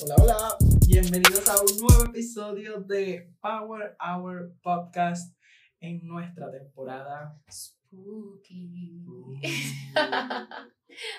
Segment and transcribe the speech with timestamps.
[0.00, 0.56] Hola, hola.
[0.86, 5.36] Bienvenidos a un nuevo episodio de Power Hour Podcast
[5.80, 9.04] en nuestra temporada Spooky.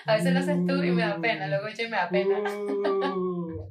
[0.06, 2.38] A veces lo haces tú y me da pena, luego yo y me da pena.
[2.38, 3.70] Uh.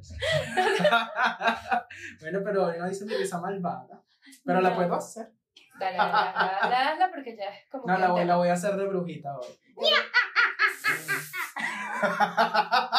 [2.20, 4.02] bueno, pero hoy no dice mi risa malvada.
[4.44, 4.76] Pero la No.
[4.76, 5.32] puedo hacer.
[5.78, 8.48] Dale, dale, dale, dale, hazla porque ya es como No, que la voy, la voy
[8.48, 9.46] a hacer de brujita hoy.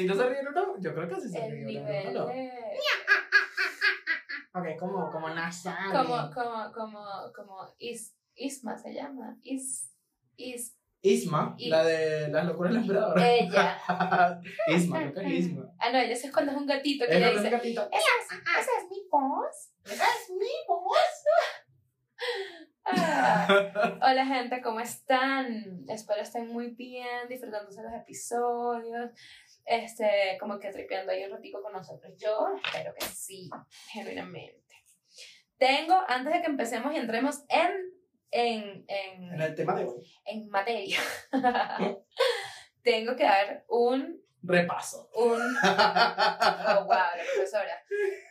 [0.00, 0.80] Así no se ríen, ¿no?
[0.80, 1.66] Yo creo que así se ríen.
[1.66, 2.26] nivel ¿no?
[2.26, 2.50] de...
[4.52, 5.92] Ok, como, como nasal.
[5.92, 9.36] Como, como, como, como is, Isma se llama.
[9.42, 9.94] Is,
[10.36, 13.18] is, Isma, la de las locuras del emperador.
[13.20, 13.78] ella.
[14.66, 15.66] Isma, creo que es Isma.
[15.78, 17.82] Ah, no, ella es cuando es un gatito que Es ella dice, gatito.
[17.92, 19.72] esa es, esa es mi voz.
[19.84, 21.24] Esa es mi voz.
[22.84, 23.98] Ah.
[24.02, 25.84] Hola gente, ¿cómo están?
[25.88, 29.10] Espero estén muy bien, disfrutándose los episodios,
[29.70, 32.12] este, como que tripeando ahí un ratico con nosotros.
[32.18, 33.48] Yo espero que sí,
[33.92, 34.58] genuinamente.
[35.58, 37.70] Tengo, antes de que empecemos y entremos en,
[38.32, 40.98] en, En en, el tema de hoy, en materia,
[42.82, 45.08] tengo que dar un, repaso.
[45.14, 47.76] un, oh, wow, la profesora.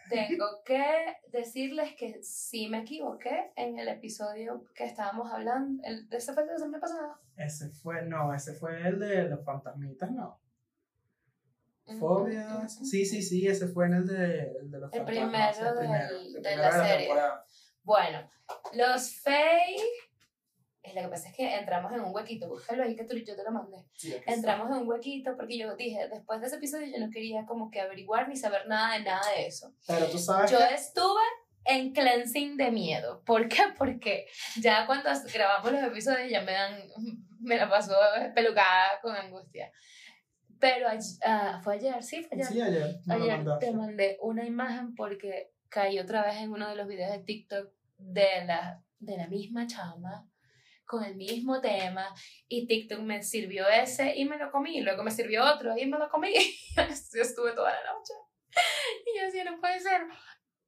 [0.10, 5.82] Tengo que decirles que sí me equivoqué en el episodio que estábamos hablando.
[5.86, 7.20] El, ¿Ese fue el de la semana pasada?
[7.38, 10.42] Ese fue, no, ese fue el de los fantasmitas, no.
[11.98, 12.80] Fobias.
[12.90, 15.58] Sí, sí, sí, ese fue en el de, el de los El fantasmas.
[15.58, 16.98] primero el primero, del- el de primero la serie.
[17.08, 17.46] temporada.
[17.84, 18.30] Bueno,
[18.74, 19.82] los fake.
[20.84, 22.48] eh, Lo que pasa es que entramos en un huequito.
[22.48, 23.78] Búscalo ahí que tú, yo te lo mandé.
[23.96, 24.16] Sí.
[24.26, 27.70] Entramos en un huequito porque yo dije, después de ese episodio yo no quería como
[27.72, 29.74] que averiguar ni saber nada de nada de eso.
[29.88, 31.22] Pero tú sabes Yo que estuve
[31.66, 33.22] en cleansing de miedo.
[33.26, 33.64] ¿Por qué?
[33.78, 34.28] Porque
[34.62, 36.80] ya cuando grabamos los episodios ya me dan,
[37.40, 37.96] me la pasó
[38.34, 39.72] pelucada con angustia.
[40.60, 40.88] Pero
[41.26, 42.48] ah, fue ayer, sí, fue ayer.
[42.48, 42.62] Sí,
[43.12, 43.46] ayer.
[43.60, 47.72] te mandé una imagen porque caí otra vez en uno de los videos de TikTok
[47.98, 50.28] de la, de la misma chama
[50.86, 52.14] con el mismo tema
[52.48, 56.00] y TikTok me sirvió ese y me lo comí, luego me sirvió otro y me
[56.00, 58.14] lo comí y así estuve toda la noche
[59.06, 60.02] y yo decía, no puede ser.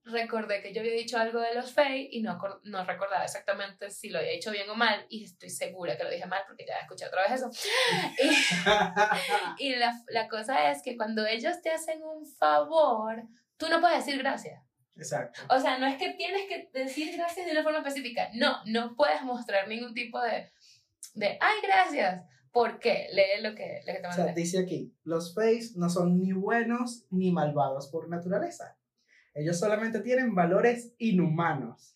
[0.03, 4.09] Recordé que yo había dicho algo de los Faye y no, no recordaba exactamente si
[4.09, 6.77] lo había dicho bien o mal y estoy segura que lo dije mal porque ya
[6.77, 7.51] escuché otra vez eso.
[9.59, 13.21] Y, y la, la cosa es que cuando ellos te hacen un favor,
[13.57, 14.59] tú no puedes decir gracias.
[14.95, 15.39] Exacto.
[15.49, 18.29] O sea, no es que tienes que decir gracias de una forma específica.
[18.33, 20.51] No, no puedes mostrar ningún tipo de,
[21.13, 22.23] de ay, gracias.
[22.51, 23.07] ¿Por qué?
[23.13, 24.41] Lee lo que, lo que te O sea, mandé.
[24.41, 28.77] dice aquí, los Fays no son ni buenos ni malvados por naturaleza.
[29.33, 31.93] Ellos solamente tienen valores inhumanos.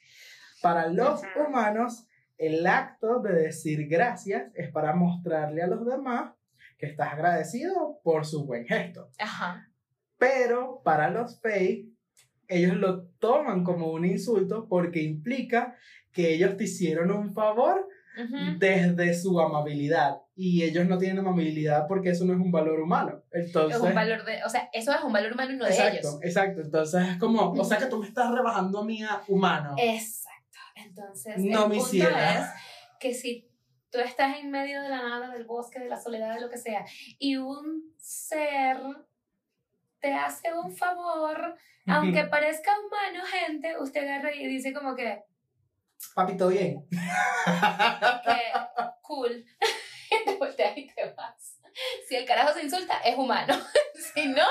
[0.61, 2.07] Para los humanos,
[2.37, 6.33] el acto de decir gracias es para mostrarle a los demás
[6.77, 9.09] que estás agradecido por su buen gesto.
[9.19, 9.69] Ajá.
[10.17, 11.87] Pero para los Fays,
[12.47, 15.75] ellos lo toman como un insulto porque implica
[16.11, 17.87] que ellos te hicieron un favor
[18.57, 23.23] Desde su amabilidad y ellos no tienen amabilidad porque eso no es un valor humano.
[23.31, 25.71] Entonces, Es un valor de, o sea, eso es un valor humano y no de
[25.71, 26.19] exacto, ellos.
[26.21, 26.61] exacto.
[26.61, 29.75] Entonces es como, o sea que tú me estás rebajando a mí a humano.
[29.77, 30.59] Exacto.
[30.75, 32.45] Entonces, No, el mi punto es
[32.99, 33.49] que si
[33.89, 36.57] tú estás en medio de la nada, del bosque, de la soledad, de lo que
[36.57, 36.85] sea,
[37.17, 38.77] y un ser
[39.99, 41.55] te hace un favor,
[41.87, 45.23] aunque parezca humano, gente, usted agarra y dice como que,
[46.13, 46.87] Papito bien.
[46.89, 48.53] que
[49.01, 49.45] cool,
[50.25, 51.59] te volteas y te vas.
[52.07, 53.53] Si el carajo se insulta, es humano.
[54.13, 54.45] si no,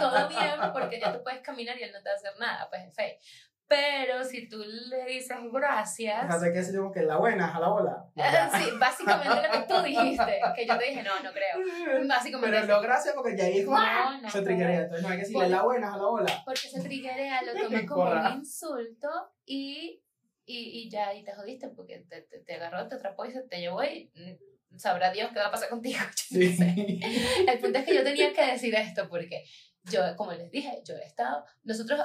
[0.00, 2.68] todo bien, porque ya tú puedes caminar y él no te va a hacer nada,
[2.68, 3.20] pues es fake.
[3.68, 7.68] Pero si tú le dices gracias, Así que se llama que la buena, a la
[7.68, 8.04] bola.
[8.16, 12.06] Ah, Sí, básicamente lo que tú dijiste, que yo te dije, no, no creo.
[12.06, 14.82] Básicamente Pero no gracias porque ya dijo No, no, se triguea.
[14.82, 16.42] Entonces no hay que decirle la buena, a la bola.
[16.44, 19.08] Porque se triguea, lo toma como un insulto
[19.44, 20.00] y,
[20.46, 23.42] y, y ya, y te jodiste porque te, te, te agarró, te atrapó y se
[23.42, 25.98] te llevó y mm, sabrá Dios qué va a pasar contigo.
[26.30, 26.74] yo no sé.
[26.76, 27.00] Sí.
[27.48, 29.44] El punto es que yo tenía que decir esto porque
[29.84, 32.00] yo, como les dije, yo he estado, nosotros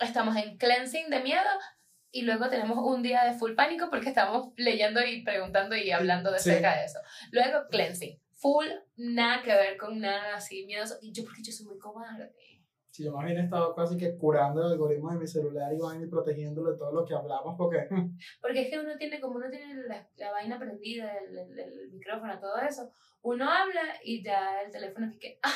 [0.00, 1.48] estamos en cleansing de miedo
[2.10, 6.30] y luego tenemos un día de full pánico porque estamos leyendo y preguntando y hablando
[6.32, 6.50] de Sí.
[6.50, 6.98] cerca de eso.
[7.30, 10.96] Luego cleansing, full, nada que ver con nada así miedoso.
[11.02, 12.32] Y yo porque yo soy muy cobarde.
[12.90, 15.78] Si yo más bien he estado casi que curando el algoritmo de mi celular y
[15.78, 17.86] van y protegiéndolo de todo lo que hablamos, porque
[18.40, 21.90] Porque es que uno tiene, como uno tiene la, la vaina prendida, el, el, el
[21.92, 22.90] micrófono, todo eso,
[23.22, 25.50] uno habla y ya el teléfono es que, ah,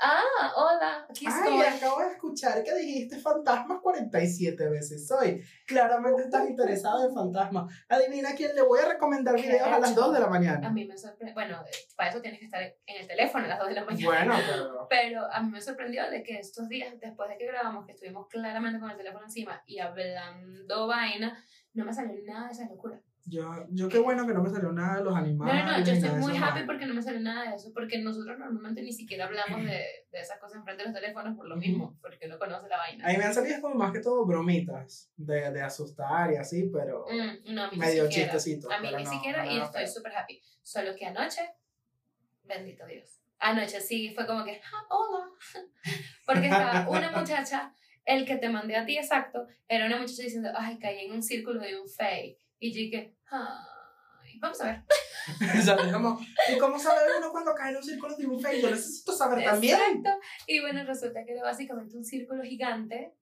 [0.00, 1.60] ah, hola, aquí estoy.
[1.60, 5.40] Ay, acabo de escuchar que dijiste fantasmas 47 veces hoy.
[5.64, 7.72] Claramente estás interesado en fantasmas.
[7.88, 10.00] Adivina a quién le voy a recomendar ¿Qué videos a las hecho?
[10.00, 10.70] 2 de la A mañana.
[10.70, 11.62] mí me sorprendió, bueno,
[11.96, 14.06] para eso tienes que estar en el teléfono a las 2 de la mañana.
[14.08, 17.86] Bueno, pero Pero a mí me sorprendió de que estos días, después de que grabamos,
[17.86, 21.36] que estuvimos claramente con el teléfono encima y hablando vaina,
[21.74, 23.00] no me salió nada de esa locura.
[23.26, 25.64] yo, yo qué bueno que no me salió nada de los animales.
[25.64, 26.66] no, no, yo estoy muy happy vaina.
[26.66, 29.82] porque no me salió nada de eso, porque nosotros normalmente ni siquiera hablamos de,
[30.12, 33.04] de esas cosas enfrente de los teléfonos por lo mismo, porque no conoce la vaina.
[33.06, 36.70] A mí me han salido como más que todo bromitas de, de asustar y así,
[36.72, 38.70] pero Mm, no, a mí medio chistecitos.
[38.70, 40.40] A mí ni no, siquiera no y estoy súper happy.
[40.62, 41.42] Solo que anoche,
[42.44, 43.20] bendito Dios.
[43.44, 45.28] Anoche sí fue como que, "Ah, hola.
[46.26, 47.74] Porque estaba una muchacha,
[48.06, 51.22] el que te mandé a ti exacto, era una muchacha diciendo, ay, caí en un
[51.22, 52.38] círculo de un fake.
[52.58, 54.82] Y yo dije, ay, vamos a ver.
[56.54, 58.62] ¿Y cómo sabe uno cuando cae en un círculo de un fake?
[58.62, 59.76] Yo necesito saber también.
[59.78, 60.10] Exacto.
[60.46, 63.12] Y bueno, resulta que era básicamente un círculo gigante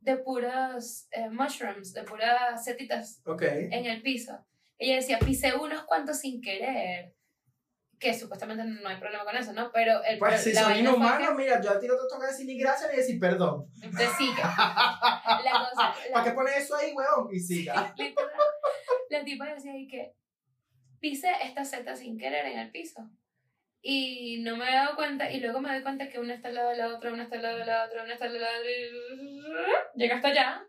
[0.00, 3.42] de puras eh, mushrooms, de puras setitas Ok.
[3.42, 4.44] en el piso.
[4.78, 7.14] Ella decía, pisé unos cuantos sin querer.
[8.02, 9.70] Que supuestamente no hay problema con eso, ¿no?
[9.72, 12.58] Pero el Pues si son inhumanos, mira, yo a ti no te toca decir ni
[12.58, 13.66] gracias ni decir perdón.
[14.18, 14.42] sigue.
[14.42, 17.28] La cosa, la- ¿Para qué pones eso ahí, weón?
[17.32, 17.94] Y siga.
[17.96, 18.30] literal,
[19.08, 20.14] la tipa decía ahí que
[20.98, 23.08] pise esta seta sin querer en el piso.
[23.84, 26.54] Y no me he dado cuenta, y luego me doy cuenta que una está al
[26.54, 28.62] lado de la otra, una está al lado de la otra, una está al lado
[28.62, 29.90] de la otra.
[29.96, 30.66] Llega hasta allá.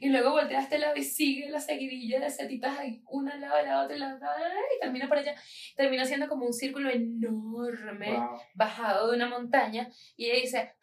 [0.00, 3.40] Y luego voltea a este lado y sigue la seguidilla de setitas ahí, una al
[3.40, 4.36] lado de la otra y la otra,
[4.76, 5.34] y termina por allá.
[5.76, 8.40] Termina siendo como un círculo enorme Wow.
[8.54, 10.74] bajado de una montaña y ella dice,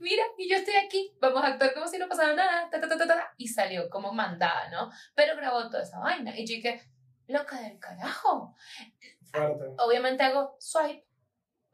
[0.00, 2.88] mira, y yo estoy aquí, vamos a actuar como si no pasara nada, ta, ta,
[2.88, 4.90] ta, ta, ta", y salió como mandada, ¿no?
[5.14, 6.82] Pero grabó toda esa vaina y yo dije,
[7.26, 8.56] loca del carajo.
[9.32, 9.64] Fuerte.
[9.78, 11.06] Obviamente hago swipe,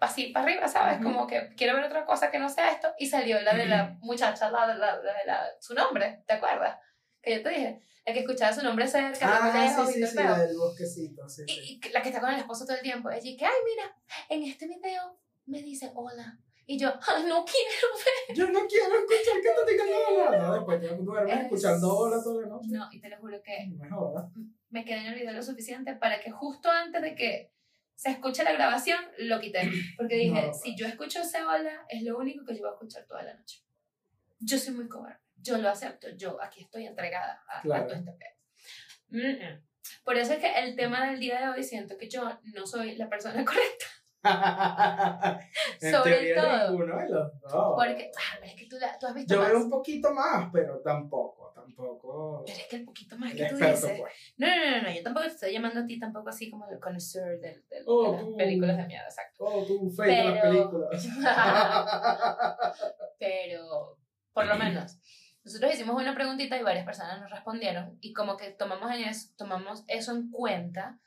[0.00, 0.96] así para arriba, ¿sabes?
[1.00, 1.04] Ujú.
[1.04, 3.96] Como que quiero ver otra cosa que no sea esto y salió la de la
[4.00, 6.78] muchacha, la de la, la la, su nombre, ¿te acuerdas?
[7.22, 10.16] Que yo te dije, la que escuchaba su nombre cerca, Ah, lejos sí, sí, sí,
[10.16, 11.42] la del bosquecito, sí.
[11.48, 13.10] Y, y la que está con el esposo todo el tiempo.
[13.10, 13.96] Ella dice, ay, mira,
[14.28, 16.38] en este video me dice hola.
[16.68, 17.88] Y yo, "Ah, no quiero
[18.26, 18.36] ver.
[18.36, 19.88] Yo no quiero escuchar que te digan
[20.28, 20.38] hola.
[20.38, 22.68] No, después te duermes Es- escuchando hola toda la noche.
[22.70, 24.32] No, y te lo juro que No
[24.70, 27.52] me quedé en el video lo suficiente para que justo antes de que
[27.96, 29.68] se escuche la grabación, lo quité.
[29.96, 30.52] Porque dije, No.
[30.54, 33.34] si yo escucho ese hola, es lo único que yo voy a escuchar toda la
[33.34, 33.62] noche.
[34.38, 35.18] Yo soy muy cobarde.
[35.36, 36.08] Yo lo acepto.
[36.16, 37.86] Yo aquí estoy entregada a, a Claro.
[37.86, 38.30] todo este pedo.
[39.08, 39.62] Mm, mm.
[40.04, 42.96] Por eso es que el tema del día de hoy siento que yo no soy
[42.96, 43.86] la persona correcta.
[45.80, 46.70] en Sobre todo.
[46.70, 47.74] ninguno de los dos.
[47.76, 49.50] Porque, ah, pero es que tú, la- tú has visto Yo más.
[49.50, 52.42] veo un poquito más, pero tampoco, tampoco.
[52.46, 54.00] Pero es que el poquito más que tú experto, dices.
[54.00, 54.12] pues.
[54.38, 56.78] No, no, no, no, yo tampoco te estoy llamando a ti tampoco así como el
[56.80, 58.36] connoisseur del, del- Oh, de las tú.
[58.36, 59.44] películas de miedo, exacto.
[59.44, 61.06] Oh, tú, fake de las Pero- películas.
[63.18, 63.98] Pero,
[64.32, 64.98] por lo menos,
[65.44, 69.28] nosotros hicimos una preguntita y varias personas nos respondieron y como que tomamos, en eso,
[69.36, 70.98] tomamos eso en cuenta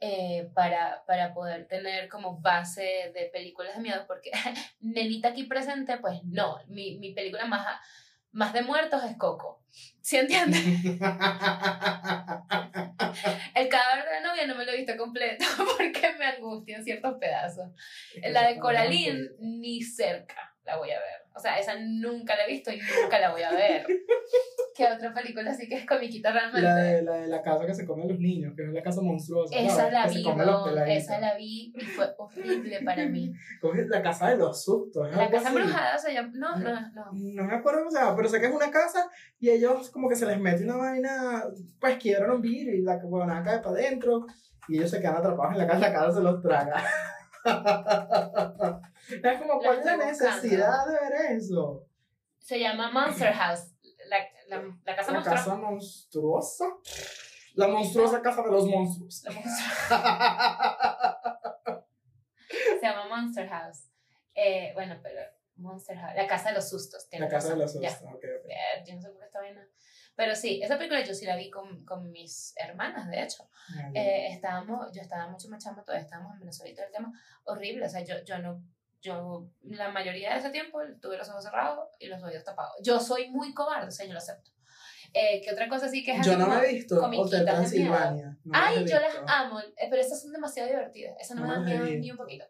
[0.00, 4.30] eh, para, para poder tener como base de películas de miedo, porque
[4.80, 7.66] nenita aquí presente, pues no, mi, mi película más,
[8.32, 9.62] más de muertos es Coco.
[10.00, 10.64] ¿Sí entiendes?
[13.54, 15.44] El cadáver de la novia no me lo he visto completo
[15.78, 17.70] porque me angustia en ciertos pedazos.
[18.22, 21.24] La de Coraline, ni cerca la voy a ver.
[21.36, 23.84] O sea, esa nunca la he visto y nunca la voy a ver.
[24.74, 26.62] ¿Qué otra película así que es comiquita realmente?
[26.62, 28.82] La de, la de la casa que se come a los niños, que es la
[28.82, 29.54] casa monstruosa.
[29.56, 33.32] esa la vi, no, esa la vi y fue horrible para mí.
[33.88, 35.14] La casa de los sustos.
[35.14, 36.30] La casa embrujada se llama...
[36.34, 37.10] No, no, no.
[37.12, 40.08] No me acuerdo cómo se llama, pero sé que es una casa y ellos como
[40.08, 41.44] que se les mete una vaina,
[41.80, 44.26] pues quiebran un vidrio y la huevonada cae para adentro
[44.68, 46.82] y ellos se quedan atrapados en la casa, la casa se los traga.
[49.10, 51.86] es como, ¿cuál es la necesidad de ver eso?
[52.38, 53.70] Se llama Monster House.
[54.08, 54.18] La,
[54.48, 55.44] la, la casa La monstruosa.
[55.44, 56.64] casa monstruosa.
[57.54, 59.22] La monstruosa casa de los monstruos.
[59.24, 60.84] La monstru-
[62.80, 63.88] Se llama Monster House.
[64.34, 65.20] Eh, bueno, pero
[65.56, 66.14] Monster House.
[66.16, 67.06] La casa de los sustos.
[67.12, 67.90] La casa de los ya.
[67.90, 68.08] sustos.
[68.08, 68.50] ok, ok.
[68.50, 69.66] Eh, Yo no sé por qué está vaina.
[70.16, 73.48] Pero sí, esa película yo sí la vi con, con mis hermanas, de hecho.
[73.94, 77.12] Eh, estábamos, yo estaba mucho más chama, todavía estábamos en Venezuela y todo el tema.
[77.44, 78.62] Horrible, o sea, yo, yo no,
[79.04, 82.74] yo la mayoría de ese tiempo tuve los ojos cerrados y los oídos tapados.
[82.82, 84.50] Yo soy muy cobarde, o sea, yo lo acepto.
[85.12, 87.52] Eh, ¿Qué otra cosa sí que es Yo no me he visto Hotel de?
[87.52, 88.36] Transilvania.
[88.44, 91.14] no Ay, yo las amo, eh, pero estas son demasiado divertidas.
[91.20, 92.44] Esas no, No me dan miedo ni un poquito.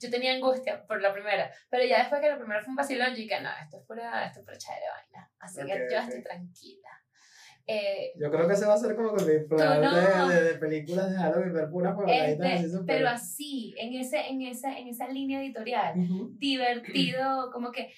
[0.00, 3.10] yo tenía angustia por la primera, pero ya después que la primera fue un vacilón,
[3.10, 5.32] yo dije, no, esto es pura, esto es pura chévere vaina.
[5.38, 6.04] Así que Ok, yo ok.
[6.08, 6.88] estoy tranquila.
[7.70, 10.28] Eh, Yo creo que ese va a ser como que mi plan no.
[10.28, 14.40] de, de, de películas de Halloween, ver puras este, así pero así, en, ese, en,
[14.40, 16.30] esa, en esa línea editorial, Ujú.
[16.38, 17.92] divertido, como que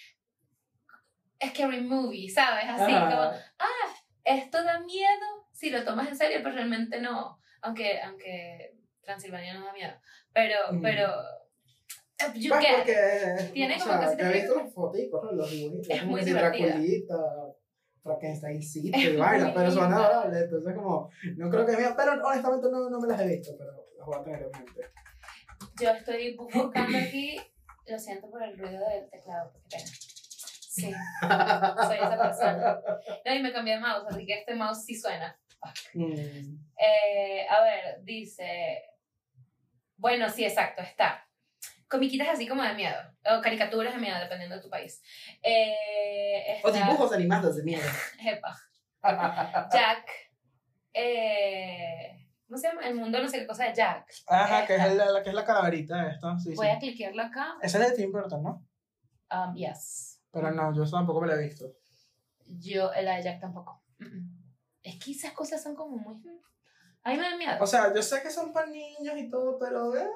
[1.47, 2.65] scary movie, ¿sabes?
[2.69, 3.09] Así Ajá.
[3.09, 3.23] como,
[3.61, 7.39] ah, esto da miedo si lo tomas en serio, pero realmente no.
[7.63, 9.93] Aunque, aunque Transilvania no da miedo.
[10.33, 10.83] Pero, Mm.
[10.83, 11.07] pero,
[12.19, 15.33] eh, you Pues get Tiene como sea, que te he visto fotitos, ¿no?
[15.33, 16.33] los dibujitos, Es muy que
[18.95, 22.69] Es y vaina, muy pero son adorables, entonces como, no creo que mía, pero honestamente
[22.71, 24.81] no, no me las he visto, pero las voy a tener en mente.
[25.81, 27.41] Yo estoy bu- buscando aquí,
[27.87, 29.53] lo siento por el ruido del teclado.
[30.73, 32.81] Sí, soy esa persona.
[33.25, 35.39] No, y me cambié de mouse, así que este mouse sí suena.
[35.93, 36.59] Mm.
[36.79, 38.83] Eh, a ver, dice.
[39.97, 41.29] Bueno, sí, exacto, está.
[41.91, 45.03] Comiquitas así como de miedo, o caricaturas de miedo, dependiendo de tu país.
[45.43, 47.83] Eh, O está- dibujos animados de miedo.
[48.25, 48.57] Epa.
[49.73, 50.07] Jack.
[50.93, 52.87] Eh, ¿Cómo se llama?
[52.87, 54.07] El mundo no sé qué cosa de Jack.
[54.27, 56.73] Ajá, que es el- la, que es la calaverita esta, sí, Voy sí.
[56.73, 57.57] a cliquearlo acá.
[57.63, 58.67] Esa es de Tim Burton, ¿no?
[59.33, 60.21] Um, yes.
[60.33, 61.67] Pero no, yo tampoco me la he visto.
[62.47, 63.83] Yo, la de Jack tampoco.
[64.83, 66.21] Es que esas cosas son como muy.
[67.05, 67.57] A mí me da miedo.
[67.61, 70.09] O sea, yo sé que son para niños y todo, pero eh,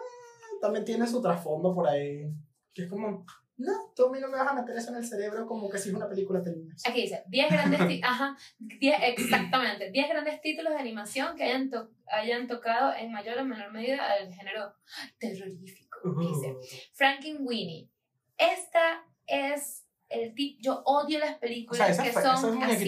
[0.61, 2.25] también tiene su trasfondo por ahí.
[2.73, 3.25] Que es como,
[3.57, 5.79] no, tú a mí no me vas a meter eso en el cerebro como que
[5.79, 6.83] si es una película niños.
[6.87, 11.91] Aquí dice, 10 grandes, ajá, 10, exactamente, 10 grandes títulos de animación que hayan, to-
[12.07, 14.73] hayan tocado en mayor o menor medida al género
[15.19, 16.57] terrorífico, dice.
[16.95, 17.89] Frankenweenie.
[18.37, 22.85] Esta es el tipo, yo odio las O películas sea, ese, que fe- son así.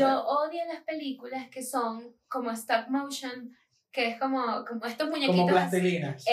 [0.00, 3.54] Yo odio las películas que son como stop motion,
[3.92, 5.36] que es como, como estos muñequitos.
[5.36, 6.24] Como plastilinas.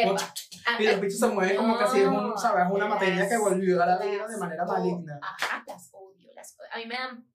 [0.65, 2.65] Ah, Y los bichos se mueven como que si es un, no, ¿sabes?
[2.69, 5.19] una materia que volvió a la vida de manera maligna.
[5.21, 6.69] Ajá, las odio, las odio.
[6.71, 7.25] A mí me dan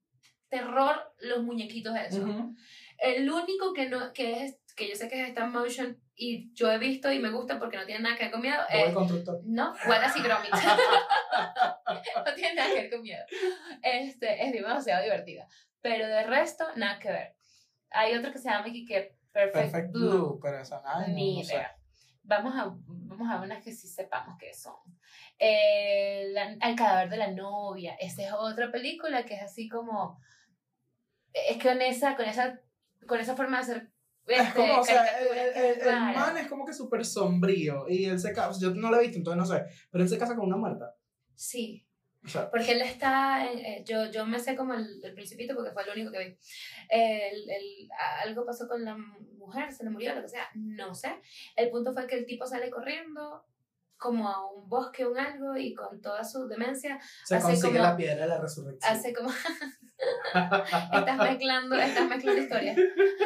[0.49, 2.19] terror los muñequitos esos.
[2.19, 2.55] Ujú.
[2.99, 6.71] El único que no que es que yo sé que es stop motion y yo
[6.71, 8.93] he visto y me gusta porque no tiene nada que ver con miedo el es
[8.93, 9.41] constructor.
[9.45, 10.51] no, Wallace y Gromit.
[12.25, 13.23] no tiene nada que ver con miedo.
[13.81, 15.47] Este, es demasiado divertida.
[15.81, 17.35] Pero de resto, nada que ver.
[17.91, 20.09] Hay otro que se llama que Perfect, Perfect Blue.
[20.09, 21.55] Blue, pero esa nada, Ni no sé.
[21.55, 21.75] idea.
[22.25, 24.75] Vamos a, vamos a unas que sí sepamos qué son.
[25.39, 27.95] Eh, la- el cadáver de la novia.
[27.99, 30.19] Esa es otra película que es así como.
[31.33, 32.59] Es que con esa, con esa,
[33.07, 33.89] con esa forma de hacer.
[34.25, 37.89] Es este, como, o sea, el, el- es el- man es como que súper sombrío.
[37.89, 39.65] Y él se casa, yo no lo he visto, entonces no sé.
[39.91, 40.95] Pero él se casa con una muerta.
[41.35, 41.85] Sí,
[42.25, 43.51] Sea, porque él está.
[43.51, 46.37] eh, yo, yo me sé como el, el principito porque fue lo único que vi.
[46.89, 47.89] El, el-
[48.23, 51.19] algo pasó con la mujer, se le murió, lo que sea, no sé.
[51.55, 53.45] El punto fue que el tipo sale corriendo
[54.03, 57.83] como a un bosque un algo y con toda su demencia se Hace consigue como-
[57.83, 58.93] la piedra de la resurrección.
[58.93, 59.29] hace como
[60.33, 62.77] estás mezclando estás mezclando historias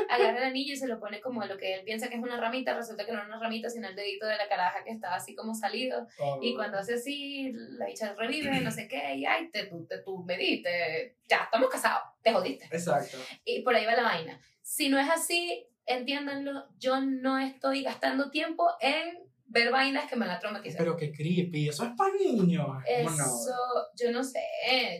[0.10, 2.40] agarra el anillo y se lo pone como lo que él piensa que es una
[2.40, 5.16] ramita resulta que no es una ramita sino el dedito de la caraja que estaba
[5.16, 6.40] así como salido Oh.
[6.42, 10.00] y cuando hace así la bicha revive no sé qué y ay te tú te
[10.00, 13.18] tú me diste ya estamos casados te jodiste Exacto.
[13.46, 18.30] y por ahí va la vaina si no es así entiéndanlo yo no estoy gastando
[18.30, 22.66] tiempo en ver vainas que me la traumatizan Pero qué creepy, eso es para niños.
[22.68, 23.86] ¿Cómo Eso, no?
[23.96, 24.42] yo no sé.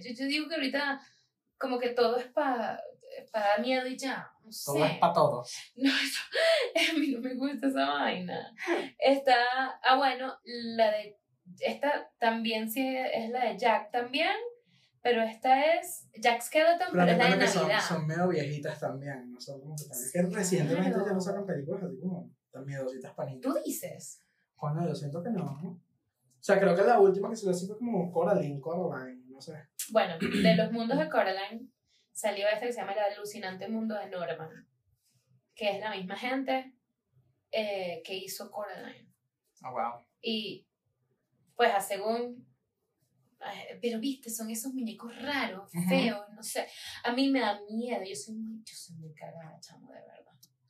[0.04, 1.00] Yo, yo digo que ahorita
[1.58, 2.80] como que todo es para
[3.32, 4.32] pa dar miedo y ya.
[4.44, 4.66] No sé.
[4.66, 5.52] Todo es para todos.
[5.76, 6.22] No, eso,
[6.96, 8.54] a mí no me gusta esa vaina.
[9.00, 9.36] Está,
[9.84, 11.18] ah, bueno, la de,
[11.60, 14.36] esta también sí es la de Jack también,
[15.02, 17.82] pero esta es Jack Skeleton, pero, Pero es la de que son, Navidad.
[17.82, 19.32] son medio viejitas también.
[19.32, 20.06] No son como que también.
[20.06, 21.06] Es que recientemente Claro.
[21.08, 23.42] ya no sacan películas así como tan miedositas para niños.
[23.42, 24.24] Tú dices.
[24.58, 25.46] Coño, yo siento que no.
[25.46, 29.40] O sea, creo que la última que se lo hizo fue como Coraline, Coraline, no
[29.40, 29.70] sé.
[29.92, 31.70] Bueno, de los mundos de Coraline
[32.12, 34.68] salió este que se llama El alucinante mundo de Norman,
[35.54, 36.74] que es la misma gente
[37.52, 39.14] eh, que hizo Coraline.
[39.64, 40.06] Oh, wow.
[40.22, 40.68] Y
[41.56, 42.46] pues a según...
[43.80, 45.88] Pero viste, son esos muñecos raros, Ujú.
[45.88, 46.68] feos, no sé.
[47.04, 50.18] A mí me da miedo, yo soy muy, yo soy muy cagada, chamo, de verdad.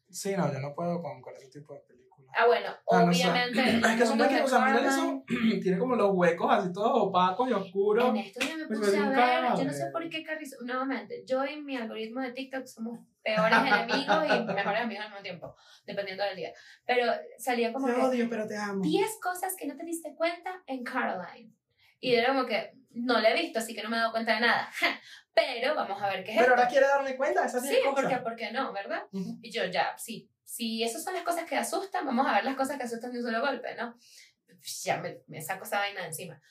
[0.09, 2.06] Sí, no, yo no puedo con, con ese tipo de películas.
[2.35, 3.23] Ah, bueno, Ah, no sé.
[3.29, 3.61] obviamente...
[3.87, 5.23] Es que son películas, o sea, Coraline- eso.
[5.61, 8.09] Tiene como los huecos así todos opacos y oscuros.
[8.09, 11.23] En esto ya me puse me a ver, yo no sé por qué Carrizo, nuevamente,
[11.25, 15.55] yo y mi algoritmo de TikTok somos peores enemigos y mejores amigos al mismo tiempo,
[15.85, 16.51] dependiendo del día.
[16.85, 18.81] Pero salía como Te que odio, pero te amo.
[18.81, 21.53] 10 cosas que no te diste cuenta en Caroline.
[21.99, 24.35] Y era como que no la he visto, así que no me he dado cuenta
[24.35, 24.69] de nada.
[25.33, 26.55] Pero vamos a ver qué es Pero esto.
[26.55, 28.01] ahora quiere darme cuenta de esas Sí, 10 cosas.
[28.01, 29.03] porque, ¿por qué no, verdad?
[29.11, 29.37] Ujú.
[29.41, 32.55] Y yo ya, sí, si esas son las cosas que asustan, vamos a ver las
[32.55, 33.97] cosas que asustan de un solo golpe, ¿no?
[34.83, 36.41] ya me, me saco esa vaina de encima.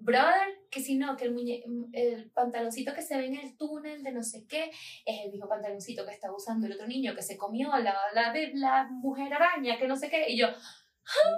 [0.00, 4.02] Brother, que si no, que el, muñe el pantaloncito que se ve en el túnel
[4.02, 4.70] de no sé qué
[5.06, 8.32] es el mismo pantaloncito que está usando el otro niño que se comió la, la,
[8.32, 10.26] de- la mujer araña, que no sé qué.
[10.30, 10.48] Y yo,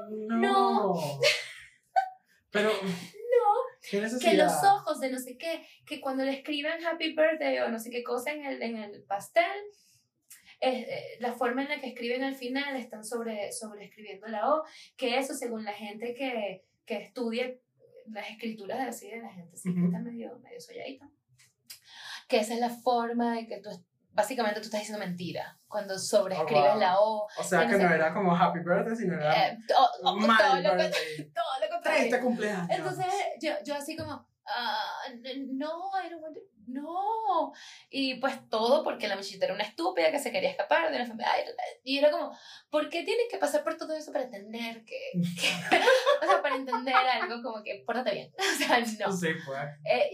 [0.09, 0.95] No.
[2.51, 3.53] Pero, no,
[3.89, 7.69] ¿qué que los ojos de no sé qué, que cuando le escriben Happy Birthday o
[7.69, 9.63] no sé qué cosa en el, en el pastel,
[10.61, 14.53] eh, eh, la forma en la que escriben al final están sobre, sobre escribiendo la
[14.55, 14.65] O,
[14.97, 17.55] que eso según la gente que, que estudia
[18.07, 19.87] las escrituras así de la gente, sí, que Ujú.
[19.89, 21.09] está medio, medio solladita,
[22.29, 23.71] que esa es la forma de que tú,
[24.13, 26.81] básicamente tú estás diciendo mentira, cuando sobreescribes Oh, wow.
[26.81, 29.59] la O, O sea, que que no no era como Happy Birthday, sino era eh,
[29.67, 29.75] to-
[30.09, 31.31] o- mal todo, lo, birthday.
[31.33, 31.99] todo lo contrario.
[32.01, 32.69] 30 cumpleaños.
[32.71, 33.07] Entonces
[33.41, 35.03] yo, yo así como, ah,
[35.49, 37.53] no, I don't want to- no.
[37.91, 41.33] Y pues todo porque la muchachita era una estúpida que se quería escapar de familia.
[41.33, 41.45] Ay,
[41.85, 42.37] Y era como,
[42.71, 45.21] ¿por qué tienes que pasar por todo eso para entender que, que-
[46.23, 48.33] o sea, para entender algo como que, pórtate bien.
[48.39, 49.13] O sea, no.
[49.17, 49.61] Sí, pues.
[49.85, 50.11] Eh,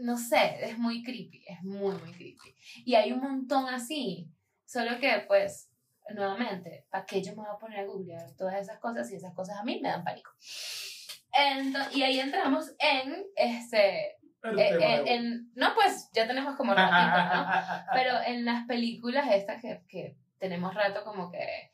[0.00, 2.54] no sé, es muy creepy, es muy, muy creepy.
[2.84, 4.30] Y hay un montón así,
[4.64, 5.70] solo que pues,
[6.14, 9.34] nuevamente, ¿para qué yo me voy a poner a googlear todas esas cosas si esas
[9.34, 10.30] cosas a mí me dan pánico?
[11.92, 17.46] Y ahí entramos en, este, en, no pues, ya tenemos como ratito, ¿no?
[17.92, 21.72] Pero en las películas estas que, que tenemos rato como que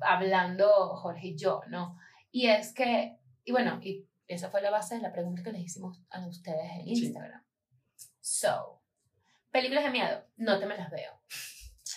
[0.00, 1.96] hablando Jorge y yo, ¿no?
[2.30, 5.62] Y es que, y bueno, y esa fue la base de la pregunta que les
[5.62, 7.04] hicimos a ustedes en Sí.
[7.06, 7.42] Instagram.
[8.20, 8.82] So,
[9.50, 11.20] películas de miedo, no te me las veo.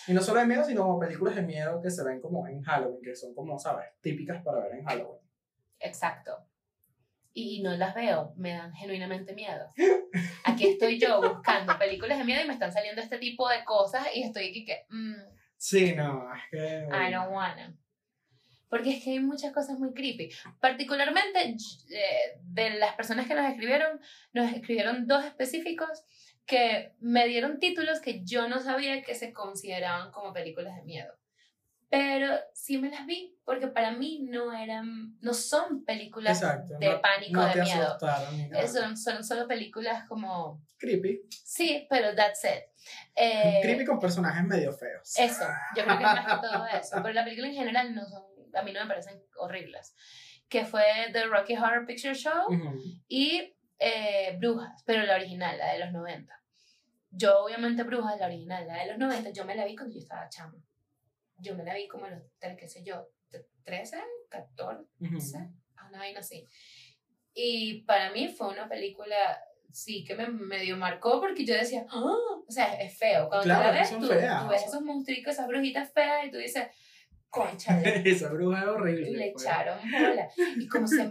[0.08, 3.00] Y no solo de miedo, sino películas de miedo que se ven como en Halloween,
[3.02, 3.88] que son como, ¿sabes?
[4.00, 5.20] Típicas para ver en Halloween.
[5.80, 6.46] Exacto.
[7.38, 9.70] Y no las veo, me dan genuinamente miedo.
[10.44, 14.06] Aquí estoy yo buscando películas de miedo y me están saliendo este tipo de cosas
[14.14, 16.86] y estoy aquí que, mm, Sí, no, es que...
[16.86, 17.74] I don't wanna.
[18.68, 20.30] Porque es que hay muchas cosas muy creepy.
[20.60, 21.56] Particularmente
[21.90, 24.00] eh, de las personas que nos escribieron,
[24.32, 26.04] nos escribieron dos específicos
[26.44, 31.12] que me dieron títulos que yo no sabía que se consideraban como películas de miedo.
[31.88, 36.74] Pero sí me las vi, porque para mí no eran, no son películas Exacto.
[36.80, 37.86] de no- pánico, no de te miedo.
[37.86, 38.66] asustaron ni nada.
[38.66, 41.22] Son, son solo películas como, Creepy.
[41.30, 42.64] sí, pero that's it.
[43.14, 45.16] Eh, Creepy con personajes medio feos.
[45.16, 45.44] eso,
[45.76, 46.96] yo creo que más que todo eso.
[47.02, 48.24] Pero la película en general no son,
[48.54, 49.94] a mí no me parecen horribles.
[50.48, 52.80] Que fue The Rocky Horror Picture Show Ujú.
[53.08, 56.32] y eh, Brujas, pero la original, la de los 90.
[57.10, 60.00] Yo obviamente Brujas, la original, la de los 90, yo me la vi cuando yo
[60.00, 60.56] estaba chamo.
[61.38, 62.22] Yo me la vi como a los,
[62.58, 63.08] qué sé yo,
[63.64, 65.18] 13, 14, Ujú.
[65.88, 66.44] una vaina así.
[67.34, 69.38] Y para mí fue una película,
[69.70, 73.28] sí, que me medio marcó porque yo decía, "Ah", o sea, es feo.
[73.28, 76.38] Cuando Claro, la ves, tú, feas, tú ves esos monstruitos, esas brujitas feas y tú
[76.38, 76.68] dices,
[77.28, 79.10] concha, Esa bruja es horrible.
[79.10, 79.44] le pues.
[79.44, 80.28] echaron bola.
[80.58, 81.10] Y como se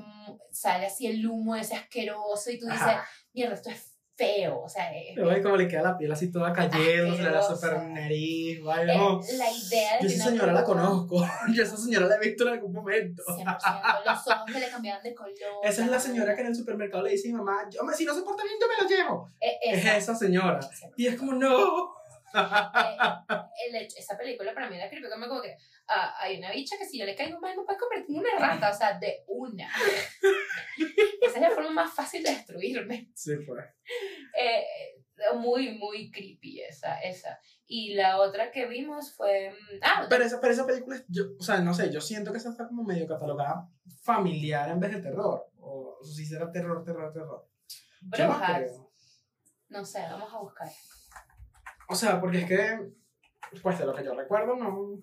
[0.51, 2.95] sale así el humo ese asqueroso y tú dices,
[3.33, 4.62] mierda, esto es feo.
[4.62, 7.82] O sea, y como le queda la piel así toda cayendo, se le da super
[7.84, 8.93] nariz, vaya.
[8.93, 9.19] es no.
[9.38, 11.25] la idea de Yo esa señora la conozco.
[11.54, 13.23] Yo esa señora la he visto en algún momento.
[13.28, 15.34] 100%, los ojos que le cambiaban de color.
[15.63, 18.06] Esa es la señora que en el supermercado le dice a mi mamá, yo, si
[18.06, 19.30] no se porta bien, yo me lo llevo.
[19.39, 19.97] Eh, Es esa.
[19.97, 20.60] esa señora.
[20.60, 20.93] 100%.
[20.97, 21.93] Y es como, no.
[23.67, 25.55] Eh, el hecho- esa película para mí era creepy, como como que
[25.88, 28.38] ah, hay una bicha que si yo le caigo mal me puede convertir en una
[28.38, 29.69] rata, o sea, de una.
[31.21, 33.09] Esa es la forma más fácil de destruirme.
[33.15, 33.65] Sí, pues.
[34.39, 34.63] Eh,
[35.35, 37.39] muy, muy creepy esa, esa.
[37.65, 39.51] Y la otra que vimos fue...
[39.51, 42.38] mm, Ah, Pero esa, pero esa película, yo, o sea, no sé, yo siento que
[42.38, 43.69] esa está como medio catalogada
[44.03, 45.47] familiar en vez de terror.
[45.59, 47.47] O, o si será terror, terror, terror.
[48.01, 48.57] No Brujas.
[48.57, 48.91] creo.
[49.69, 50.67] No sé, vamos a buscar.
[51.88, 52.80] O sea, porque es que,
[53.62, 54.69] pues de lo que yo recuerdo, no.
[54.80, 55.02] O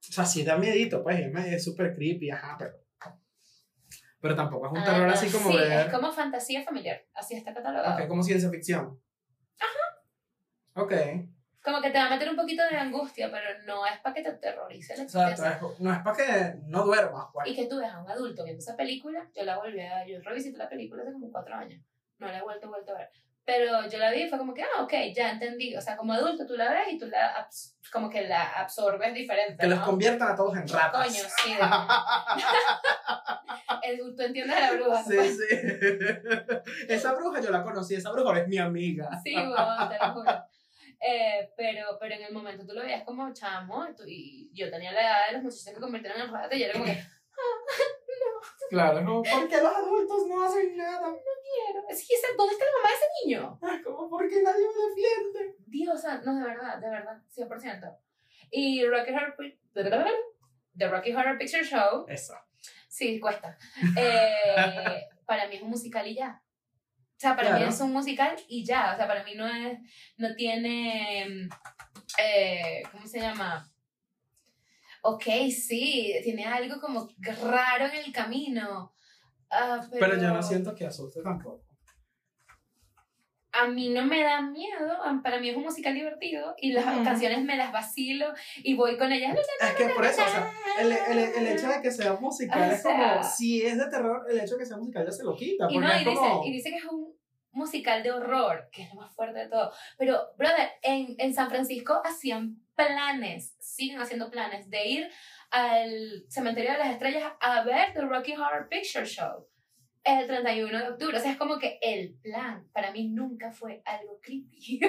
[0.00, 2.76] sea, sí da miedito, pues, es súper creepy, ajá, pero.
[4.20, 5.86] Pero tampoco es un Ah, terror no, así como sí, ver.
[5.86, 8.00] es como fantasía familiar, así está catalogado.
[8.02, 9.00] Ok, como ciencia ficción.
[9.58, 10.80] Ajá.
[10.82, 10.92] Ok.
[11.64, 14.22] Como que te va a meter un poquito de angustia, pero no es para que
[14.22, 15.68] te aterrorice la Exacto, existencia.
[15.74, 17.48] es- no es para que no duermas, pues.
[17.48, 20.20] Y que tú ves a un adulto viendo esa película, yo la volví a, yo
[20.22, 21.80] revisité la película hace como cuatro años,
[22.18, 23.10] no la he vuelto, vuelto a ver.
[23.44, 25.74] Pero yo la vi y fue como que, ah, ok, ya entendí.
[25.76, 27.48] O sea, como adulto tú la ves y tú la,
[27.92, 29.56] como que la absorbes diferente.
[29.60, 29.84] Que los ¿no?
[29.84, 31.06] conviertan a todos en ratas.
[31.08, 31.56] Coño, sí.
[33.82, 35.02] El- tú entiendes a la bruja.
[35.02, 35.38] Sí, pues.
[35.38, 35.44] sí.
[36.88, 39.10] esa bruja yo la conocí, esa bruja es mi amiga.
[39.24, 40.44] Sí, te lo juro.
[41.04, 44.92] Eh, pero, pero en el momento tú lo veías como chamo tú- y yo tenía
[44.92, 46.96] la edad de los muchachos que convirtieron en ratas y era como que,
[48.72, 51.12] Claro, no, ¿por qué los adultos no hacen nada?
[51.12, 51.82] quiero.
[51.90, 53.58] Sí, esa- ¿Dónde está la mamá de ese niño?
[53.84, 55.56] Como, ¿por qué nadie me defiende?
[55.66, 57.98] Dios, no, de verdad, de verdad, 100%.
[58.50, 59.36] Y Rocky Horror,
[60.74, 62.46] The Rocky Horror Picture Show, Esa.
[62.88, 63.58] Sí, cuesta.
[63.98, 66.42] Eh, para mí es un musical y ya.
[67.16, 68.92] O sea, para mí es un musical y ya.
[68.94, 69.78] O sea, para mí no es,
[70.16, 71.48] no tiene,
[72.18, 73.70] eh, ¿cómo se llama?
[75.02, 77.08] Ok, sí, tiene algo como
[77.42, 78.94] raro en el camino.
[79.50, 81.64] Ah, pero, Pero yo no siento que asuste tampoco.
[83.54, 87.44] A mí no me da miedo, para mí es un musical divertido y las canciones
[87.44, 89.36] me las vacilo y voy con ellas.
[89.60, 92.72] Es que por eso, o sea, el, el, el hecho de que sea musical O
[92.72, 95.36] es como, si es de terror, el hecho de que sea musical ya se lo
[95.36, 95.66] quita.
[95.68, 96.44] Y Porque no, es y dice, como.
[96.46, 97.14] y dice que es un
[97.50, 99.70] musical de horror, que es lo más fuerte de todo.
[99.98, 105.10] Pero, brother, en, en San Francisco hacían planes, siguen haciendo planes de ir
[105.50, 109.46] al Cementerio de las Estrellas a ver The Rocky Horror Picture Show
[110.04, 111.16] el 31 de octubre.
[111.16, 114.58] O sea, es como que el plan para mí nunca fue algo creepy.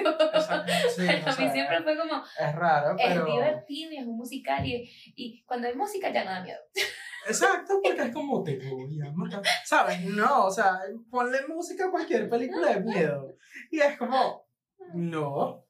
[0.94, 3.26] Sí, Para o mí sea, siempre fue como, es raro, es pero.
[3.26, 6.58] divertido y es un musical y, y cuando hay música ya no da miedo.
[7.26, 9.42] Exacto, porque es como te voy a matar.
[9.64, 10.00] ¿Sabes?
[10.04, 10.78] No, o sea,
[11.10, 13.36] ponle música a cualquier película de miedo.
[13.70, 14.46] Y es como,
[14.94, 15.63] no.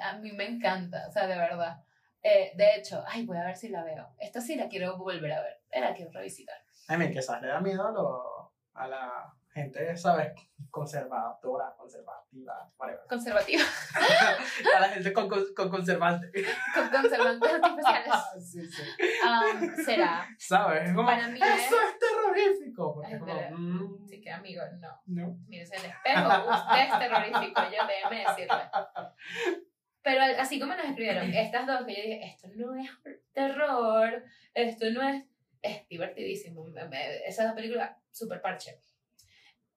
[0.00, 1.82] A mí me encanta, o sea, de verdad.
[2.22, 4.14] Eh, de hecho, ay, voy a ver si la veo.
[4.18, 6.56] Esta sí la quiero volver a ver, la quiero revisitar.
[6.88, 10.32] A mí, quizás le da miedo a, lo- a la gente, ¿sabes?
[10.70, 13.02] Conservadora, conservativa, whatever.
[13.08, 13.62] Conservativa,
[14.76, 16.30] A la gente con, con, con conservante.
[16.74, 18.12] con conservantes artificiales.
[18.50, 18.82] sí, sí.
[19.26, 20.26] Um, será.
[20.38, 20.88] ¿Sabes?
[20.88, 22.94] Es como, Para mí eso es- es terrorífico.
[22.94, 25.00] Porque Ay, es como, pero- mm, Así que, amigo, no.
[25.06, 25.36] no.
[25.48, 28.62] Mírese el espejo, usted es terrorífico, yo déjeme decirle.
[30.02, 32.90] Pero así como nos escribieron, estas dos que yo dije, esto no es
[33.32, 35.24] terror, esto no es.
[35.62, 36.66] Es divertidísimo.
[37.24, 38.78] Esas dos películas, super parche.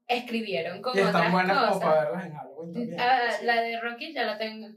[0.07, 1.83] Escribieron con Y están otras buenas como cosas.
[1.89, 2.99] para verlas en Halloween también.
[2.99, 3.45] Ah, Sí.
[3.45, 4.67] la de Rocky ya la tengo.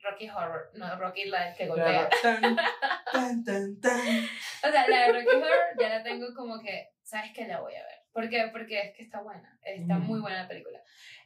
[0.00, 2.08] Rocky Horror, no Rocky la que golpea.
[2.22, 2.40] Claro.
[3.12, 3.98] Tan, tan, tan.
[3.98, 7.46] O sea, la de Rocky Horror ya la tengo como que, ¿sabes qué?
[7.48, 7.98] La voy a ver.
[8.12, 8.48] ¿Por qué?
[8.52, 9.58] Porque es que está buena.
[9.62, 10.06] Está Mm.
[10.06, 10.80] muy buena la película.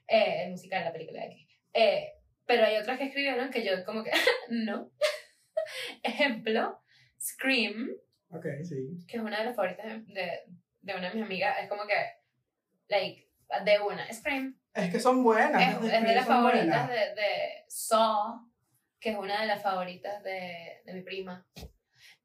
[0.08, 1.48] Eh, el musical, la película de aquí.
[1.74, 2.12] Eh,
[2.56, 4.10] pero hay otras que escribieron que yo como que,
[4.50, 4.90] no.
[6.02, 6.80] Ejemplo,
[7.20, 7.90] Scream,
[8.30, 9.04] Ok, sí.
[9.06, 10.40] que es una de las favoritas de,
[10.80, 11.56] de, una de mis amigas.
[11.62, 11.94] Es como que,
[12.88, 13.28] like,
[13.64, 14.10] de una.
[14.12, 15.82] Scream Es que son buenas.
[15.84, 18.50] es, es de las favoritas de, de Saw,
[18.98, 21.46] que es una de las favoritas de, de mi prima.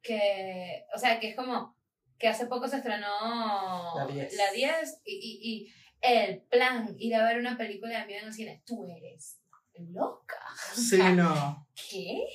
[0.02, 1.76] Que, o sea, que es como
[2.18, 4.38] que hace poco se estrenó La 10.
[4.38, 8.28] la 10 y, y, y el plan, ir a ver una película de miedo en
[8.28, 9.40] el cine, tú eres
[9.80, 10.40] loca.
[10.74, 11.68] Sí, no.
[11.76, 12.26] ¿Qué?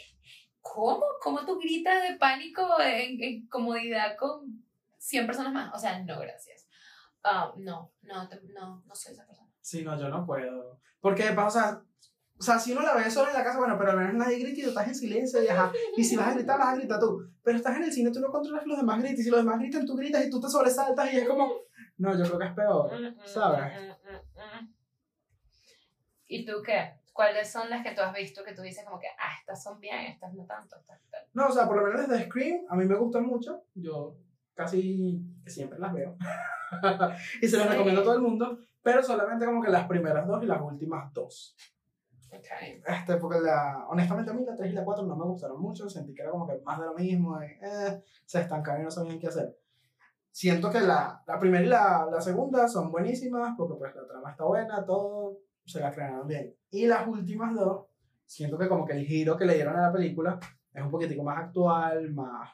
[0.61, 1.05] ¿Cómo?
[1.21, 4.65] ¿Cómo tú gritas de pánico en, en comodidad con
[4.99, 5.75] 100 personas más?
[5.75, 6.69] O sea, no, gracias.
[7.25, 9.49] Ah, no, no, no, no soy esa persona.
[9.61, 10.81] Sí, no, yo no puedo.
[11.01, 11.83] Porque pasa, o sea,
[12.39, 14.39] o sea, si uno la ve solo en la casa, bueno, pero al menos nadie
[14.39, 15.71] grita y tú estás en silencio y ajá.
[15.97, 17.21] Y si vas a gritar, vas a gritar tú.
[17.41, 19.21] Pero estás en el cine, tú no controlas que los demás griten.
[19.21, 21.53] Y si los demás gritan, tú gritas y tú te sobresaltas y es como.
[21.99, 23.17] No, yo creo que es peor.
[23.27, 23.73] ¿Sabes?
[26.27, 27.02] ¿Y tú qué?
[27.12, 29.79] ¿Cuáles son las que tú has visto que tú dices como que, ah, estas son
[29.79, 31.20] bien, estas no tanto, estas tal?
[31.35, 33.64] No, o sea, por lo menos desde Scream, a mí me gustan mucho.
[33.75, 34.16] Yo
[34.55, 36.16] casi siempre las veo.
[37.42, 37.72] y se las Sí.
[37.72, 38.59] recomiendo a todo el mundo.
[38.83, 41.57] Pero solamente como que las primeras dos y las últimas dos.
[42.29, 42.83] Okay.
[42.87, 45.88] Este, porque la, honestamente a mí la 3 y la 4 no me gustaron mucho,
[45.90, 48.90] sentí que era como que más de lo mismo, y, eh, se estancaron y no
[48.90, 49.55] sabían qué hacer.
[50.31, 54.31] Siento que la, la primera y la, la segunda son buenísimas, porque pues la trama
[54.31, 56.55] está buena, todo se la crearon bien.
[56.70, 57.87] Y las últimas dos,
[58.27, 60.38] siento que como que el giro que le dieron a la película
[60.72, 62.51] es un poquitico más actual, más,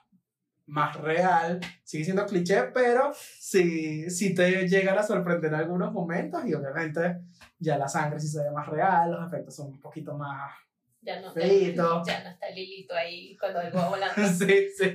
[0.67, 6.45] más real, sigue siendo cliché, pero sí, sí te llegan a sorprender en algunos momentos
[6.45, 7.21] y obviamente
[7.59, 10.53] ya la sangre sí se ve más real, los efectos son un poquito más...
[11.01, 12.03] Ya no, Feíto.
[12.05, 14.15] ya, ya no está Lilito ahí cuando él va volando.
[14.39, 14.95] sí, sí.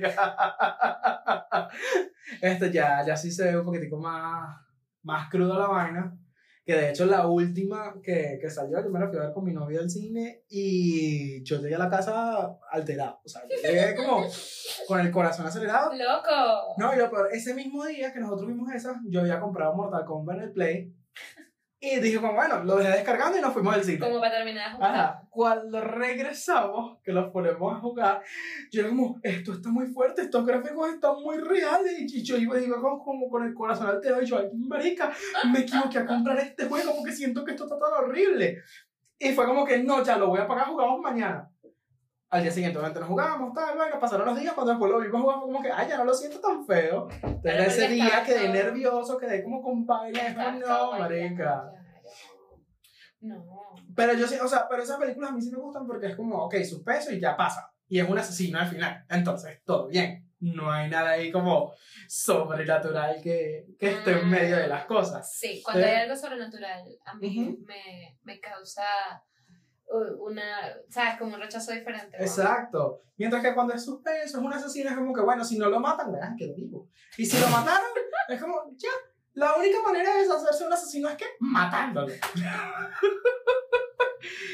[2.40, 4.56] Este ya, ya sí se ve un poquitico más,
[5.02, 6.16] más crudo la vaina.
[6.64, 9.44] Que de hecho la última que, que salió, yo me la fui a ver con
[9.44, 13.20] mi novia al cine y yo llegué a la casa alterado.
[13.22, 14.26] O sea, yo llegué como
[14.88, 15.92] con el corazón acelerado.
[15.92, 16.74] ¡Loco!
[16.78, 20.06] No, y lo peor, ese mismo día que nosotros vimos esa, yo había comprado Mortal
[20.06, 20.94] Kombat en el Play.
[21.84, 23.98] Y dije, como bueno, lo dejé descargando y nos fuimos al cine.
[23.98, 24.94] Como para terminar de ajustar.
[24.94, 28.22] Ajá, cuando regresamos, que los ponemos a jugar,
[28.72, 31.92] yo como, esto está muy fuerte, estos gráficos están muy reales.
[31.98, 35.12] Y yo iba, iba con, como con el corazón alterado y yo, ay, marica,
[35.52, 38.62] me equivoqué a comprar este juego porque siento que esto está tan horrible.
[39.18, 41.50] Y fue como que, no, ya lo voy a pagar, jugamos mañana.
[42.34, 45.22] Al día siguiente, obviamente, nos jugábamos, tal, bueno, pasaron los días, cuando después lo vimos
[45.22, 47.06] jugar, fue como que, ay, ya no lo siento tan feo.
[47.08, 51.70] Entonces, Pero ese día quedé nervioso, quedé como con no, marica.
[53.20, 53.76] No.
[53.94, 56.16] Pero yo sí, o sea, pero esas películas a mí sí me gustan porque es
[56.16, 57.72] como, ok, suspenso y ya pasa.
[57.86, 59.04] Y es un asesino al final.
[59.08, 60.28] Entonces, todo bien.
[60.40, 61.72] no hay nada ahí como
[62.08, 65.32] sobrenatural que, que esté en medio de las cosas.
[65.38, 68.82] Sí, cuando hay algo sobrenatural, a mí me, me causa
[69.88, 71.18] una, ¿sabes?
[71.18, 72.16] Como un rechazo diferente.
[72.18, 72.24] ¿no?
[72.24, 73.00] Exacto.
[73.16, 75.80] Mientras que cuando es suspenso, es un asesino, es como que, bueno, si no lo
[75.80, 76.88] matan, dejan que lo vivo.
[77.16, 77.90] Y si lo mataron,
[78.28, 78.90] es como, ya.
[79.34, 82.12] La única manera de deshacerse de un asesino es que matándolo.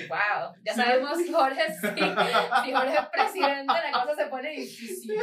[0.08, 1.88] Wow, ya sabemos, Jorge, sí.
[2.64, 5.14] Si Jorge es presidente, la cosa se pone difícil.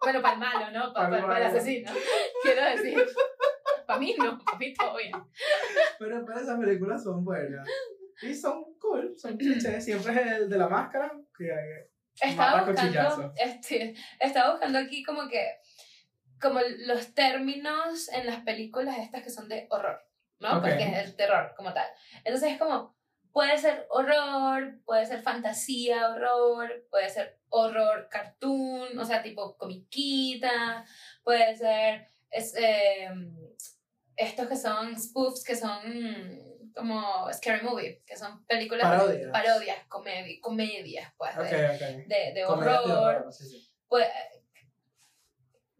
[0.00, 0.94] Bueno, para el malo, ¿no?
[0.94, 1.44] Para, Pa'l el malo.
[1.44, 1.92] asesino.
[2.42, 3.06] Quiero decir.
[3.86, 5.12] Para mí no, para mí todo bien.
[5.98, 7.68] Pero, pero esas películas son buenas.
[8.22, 9.84] Y son cool, son clichés.
[9.84, 11.50] Siempre es el de la máscara, que
[12.20, 13.08] Estaba Mata cuchillazo.
[13.08, 15.58] buscando, este, estaba buscando aquí como que,
[16.40, 20.00] como los términos en las películas estas que son de horror,
[20.40, 20.58] ¿no?
[20.58, 20.62] Ok.
[20.62, 21.86] Porque es el terror como tal.
[22.24, 22.96] Entonces es como,
[23.32, 30.86] puede ser horror, puede ser fantasía, horror, puede ser horror cartoon, o sea, tipo comiquita,
[31.22, 33.10] puede ser es, eh,
[34.16, 35.80] estos que son spoofs, que son
[36.76, 39.30] como Scary Movie, que son películas Parodias.
[39.32, 41.80] parodias comedi- comedias, pues, de, Ok, ok.
[42.06, 43.68] de, de Comedias de horror, sí, sí.
[43.88, 44.06] pues,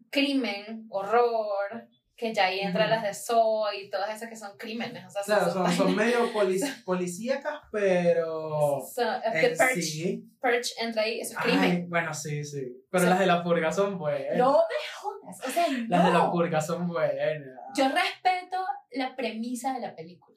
[0.09, 5.05] crimen, horror, que ya ahí entran las de Saw y todas esas que son crímenes,
[5.05, 8.81] o sea, Claro, son, son medio polic- policíacas, pero.
[8.91, 10.25] So, en Purge, sí.
[10.41, 11.89] Purge entra ahí, eso es Ay, crimen.
[11.89, 12.75] bueno, sí, sí.
[12.89, 14.35] Pero las de la purga son buenas.
[14.35, 16.31] No me jodas, o sea, Las de la no.
[16.31, 17.39] purga son buenas.
[17.75, 20.36] Yo respeto la premisa de la película.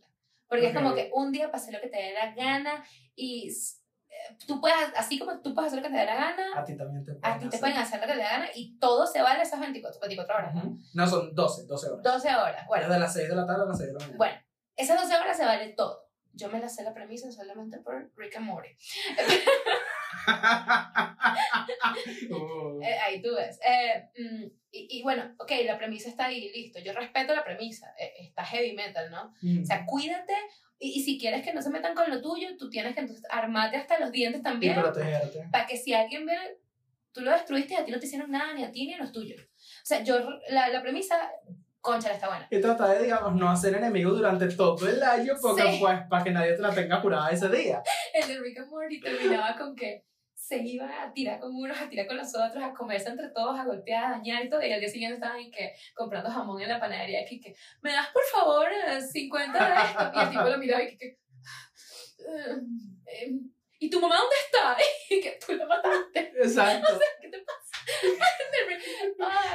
[0.50, 2.84] Porque es como que un día pasé lo que te dé la gana
[3.14, 6.60] y eh, tú puedes, así como tú puedes hacer lo que te dé la gana,
[6.60, 8.30] A ti también te a pueden ti te pueden hacer lo que te dé la
[8.30, 10.54] gana y todo se vale esas 24, 24 horas.
[10.54, 10.62] ¿no?
[10.62, 10.78] Ujú.
[10.92, 12.02] No, son 12, 12 horas.
[12.02, 12.66] 12 horas.
[12.66, 14.18] Bueno, de las 6 de la tarde a las 6 de la mañana.
[14.18, 14.36] bueno,
[14.76, 16.10] esas 12 horas se vale todo.
[16.32, 18.70] Yo me la sé la premisa solamente por Rick and Morty.
[22.30, 23.58] Uh, Eh, ahí tú ves.
[23.64, 24.44] Eh, mm,
[24.90, 26.78] y, y bueno, ok, la premisa está ahí, listo.
[26.80, 27.94] Yo respeto la premisa.
[27.98, 29.34] eh, está heavy metal, ¿no?
[29.42, 29.62] mm.
[29.62, 30.34] O sea, cuídate.
[30.78, 33.24] Y, y si quieres que no se metan con lo tuyo, tú tienes que entonces
[33.30, 34.74] armarte hasta los dientes y también.
[34.80, 35.46] protegerte.
[35.52, 36.36] Para que si alguien ve,
[37.12, 38.98] tú lo destruiste y a ti no te hicieron nada, ni a ti ni a
[38.98, 39.40] los tuyos.
[39.42, 41.16] O sea, yo, la, la premisa,
[41.80, 42.48] concha, está buena.
[42.50, 45.78] Y tratar de, digamos, no hacer enemigos durante todo el año, porque Sí.
[45.80, 47.82] pues, para que nadie te la tenga curada ese día.
[48.14, 50.04] El de Rick and Morty terminaba con que
[50.40, 53.58] se iba a tirar con unos, a tirar con los otros, a comerse entre todos,
[53.58, 54.62] a golpear, a dañar y todo.
[54.64, 57.24] Y al día siguiente estaban y que, comprando jamón en la panadería.
[57.24, 60.10] Que, que, ¿me das por favor eh, 50 de esto?
[60.14, 61.18] Y el tipo lo miraba y que, que
[63.06, 63.30] "Eh,
[63.78, 64.76] ¿y tu mamá dónde está?
[65.10, 66.32] Y que tú la mataste.
[66.36, 66.98] Exacto.
[67.20, 67.59] ¿Qué te pasa?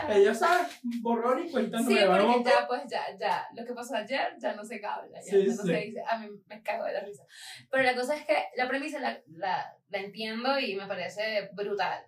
[0.09, 0.67] Ellos saben,
[1.01, 2.17] borrón y cuenta Sí, nueva.
[2.19, 2.33] ¿no?
[2.33, 5.45] porque ya, pues ya, ya, lo que pasó ayer ya no se habla, ya, Sí,
[5.47, 5.67] no sí.
[5.67, 7.23] se dice, a mí me cago de la risa.
[7.69, 12.03] Pero la cosa es que la premisa la, la, la entiendo y me parece brutal.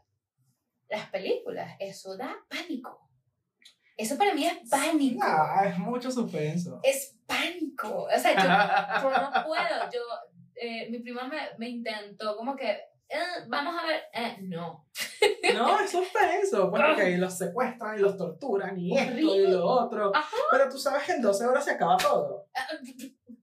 [0.89, 3.09] Las películas, eso da pánico.
[3.97, 5.19] Eso para mí es pánico.
[5.23, 6.79] Ah, es mucho suspenso.
[6.83, 8.03] Es pánico.
[8.03, 9.91] O sea, yo, yo no puedo.
[9.91, 9.99] Yo,
[10.55, 14.85] eh, mi prima me, me intentó como que, eh, vamos a ver, eh, no.
[15.53, 16.69] No, es suspenso.
[16.69, 20.11] Bueno, que los secuestran y los torturan y esto y lo otro.
[20.13, 20.35] Ajá.
[20.51, 22.47] Pero tú sabes que en 12 horas se acaba todo.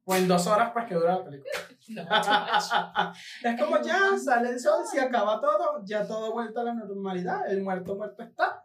[0.05, 1.53] O en 2 horas, pues que dura la película.
[1.87, 2.03] No,
[3.44, 7.46] es como ya sale el sol, se acaba todo, ya todo vuelta a la normalidad.
[7.46, 8.64] El muerto, muerto está.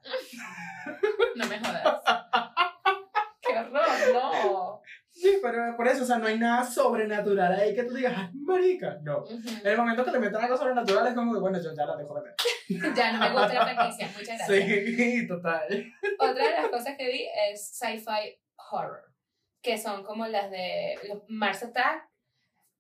[1.36, 2.02] No me jodas.
[3.42, 4.82] Qué horror, no.
[5.20, 8.30] Sí, pero por eso, o sea, no hay nada sobrenatural ahí que tú digas, ¡ay,
[8.36, 9.00] marica!
[9.02, 9.24] No.
[9.24, 9.50] Ujú.
[9.62, 11.98] En el momento que le metan algo sobrenatural es como que, bueno, yo ya la
[11.98, 12.36] dejo de ver.
[12.96, 14.48] Ya no me gusta la franquicia, muchas gracias.
[14.48, 15.94] Sí, total.
[16.20, 18.40] Otra de las cosas que vi es sci-fi
[18.72, 19.12] horror,
[19.62, 22.08] que son como las de los Mars Attack,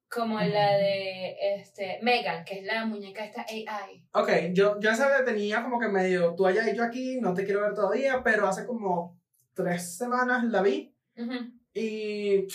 [0.10, 4.06] como la de este, Megan, que es la muñeca esta AI.
[4.14, 7.62] Ok, yo, yo esa tenía como que medio, tú hayas dicho aquí, no te quiero
[7.62, 9.20] ver todavía, pero hace como
[9.54, 11.59] tres semanas la vi Ujú.
[11.80, 12.48] Y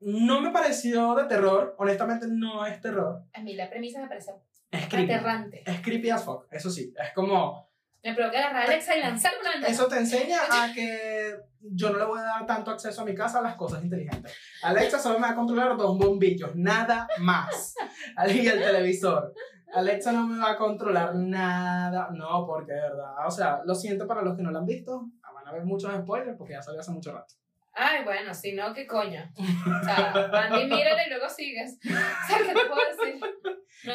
[0.00, 3.22] no me pareció de terror, honestamente no es terror.
[3.32, 4.32] A mí la premisa me parece
[4.70, 5.12] Es creepy.
[5.12, 5.62] aterrante.
[5.66, 7.68] Es creepy as fuck, eso sí, es como,
[8.04, 9.72] Me provoca agarrar a Alexa y lanzarme una ventana.
[9.74, 13.14] eso te enseña a que yo no le voy a dar tanto acceso a mi
[13.14, 14.32] casa a las cosas inteligentes.
[14.62, 17.74] Alexa solo me va a controlar dos bombillos, nada más.
[18.28, 19.34] Y el televisor.
[19.74, 22.08] Alexa no me va a controlar nada.
[22.12, 23.26] No, porque de verdad.
[23.26, 25.08] O sea, lo siento para los que no lo han visto.
[25.34, 27.34] Van a ver muchos spoilers porque ya salió hace mucho rato.
[27.78, 29.30] Ay, bueno, si no, ¿qué coño?
[29.36, 31.78] O sea, Andy, mírale y luego sigues.
[31.84, 33.20] O sea, ¿qué te puedo decir?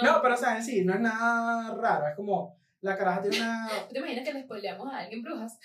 [0.01, 2.07] No, pero o sea, en sí, no es nada raro.
[2.07, 3.67] Es como la caraja tiene una.
[3.87, 5.59] ¿Tú te imaginas que le spoileamos a alguien brujas?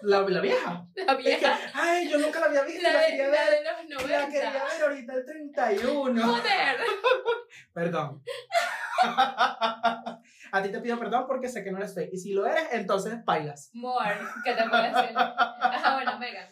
[0.00, 0.86] La, la vieja.
[0.94, 1.58] La Es que, vieja.
[1.74, 2.82] ay, yo nunca la había visto.
[2.82, 3.50] La La, de, quería la ver.
[3.50, 4.64] de los La quería 90.
[4.64, 6.22] ver ahorita el 31.
[6.22, 6.76] Joder.
[7.74, 8.22] Perdón.
[10.50, 12.10] A ti te pido perdón porque sé que no eres fake.
[12.12, 13.70] Y si lo eres, entonces bailas.
[13.74, 15.16] More, ¿qué te puedo decir?
[15.16, 16.48] Ajá, bueno, Megan.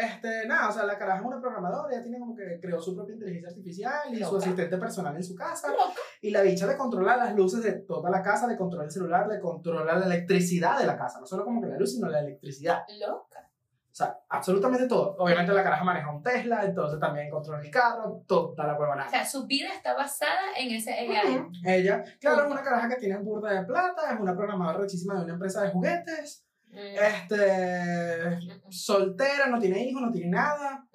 [0.00, 2.94] Este, nada, o sea, la caraja es una programadora, ella tiene como que creó su
[2.94, 4.38] propia inteligencia artificial y su Loca.
[4.38, 5.68] asistente personal en su casa.
[5.68, 6.00] Loca.
[6.22, 9.26] Y la bicha le controla las luces de toda la casa, le controla el celular,
[9.28, 11.20] le controla la electricidad de la casa.
[11.20, 12.82] No solo como que la luz, sino la electricidad.
[12.98, 13.46] Loca.
[13.92, 15.16] O sea, absolutamente todo.
[15.18, 19.10] Obviamente la caraja maneja un Tesla, entonces también controla el carro, toda la O huevonada.
[19.10, 21.36] sea, su vida está basada en ese AI.
[21.38, 21.50] Ujú.
[21.66, 25.24] Ella, claro, es una caraja que tiene burda de plata, es una programadora rechísima de
[25.24, 30.88] una empresa de juguetes, este, soltera, no tiene hijos, no tiene nada.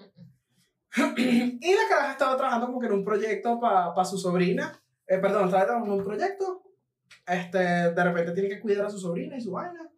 [1.18, 4.82] y la caraja estaba trabajando como que en un proyecto para su sobrina.
[5.08, 6.64] Eh, perdón, estaba trabajando en un proyecto.
[7.28, 9.92] Este, de repente tiene que cuidar a su sobrina y su vaina.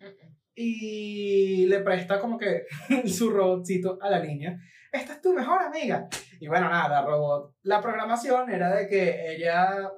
[0.56, 2.66] Y le presta como que
[3.08, 4.60] su robotcito a la niña.
[4.92, 6.08] Esta es tu mejor amiga.
[6.40, 7.56] Y bueno, nada, robot.
[7.64, 9.92] La programación era de que ella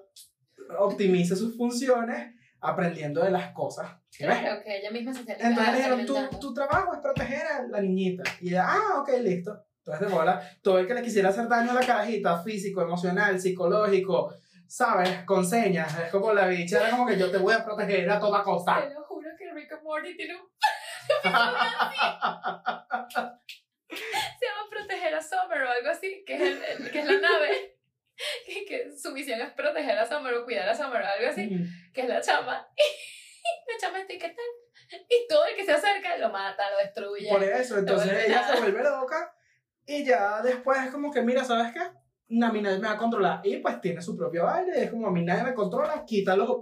[0.77, 3.89] optimice sus funciones aprendiendo de las cosas.
[4.09, 4.23] ¿sí?
[4.23, 7.81] Claro, que ella misma se Entonces le dijeron, tu, tu trabajo es proteger a la
[7.81, 8.23] niñita.
[8.41, 9.65] Y ella, ah, ok, listo.
[9.79, 13.39] Entonces de bola, todo el que le quisiera hacer daño a la carajita, físico, emocional,
[13.39, 14.33] psicológico,
[14.67, 15.23] ¿sabes?
[15.25, 18.19] Con señas, es como la bicha, era como que yo te voy a proteger a
[18.19, 18.87] toda costa.
[18.87, 20.41] Te lo juro que Rick and Morty tiene un...
[23.89, 27.19] Se llama proteger a Summer o algo así, que es, el, el- que es la
[27.19, 27.78] nave.
[28.45, 31.49] Que, que su misión es proteger a Summer o cuidar a Summer o algo así,
[31.93, 32.67] que es la chama.
[33.41, 35.01] Y la chama está, ¿qué tal?
[35.07, 37.29] Y todo el que se acerca lo mata, lo destruye.
[37.29, 38.53] Por eso, entonces ella nada.
[38.53, 39.33] se vuelve loca
[39.85, 41.79] y ya después es como que, mira, ¿sabes qué?
[41.79, 43.39] A mí nadie me va a controlar.
[43.43, 46.59] Y pues tiene su propio baile, es como a mí nadie me controla, quita los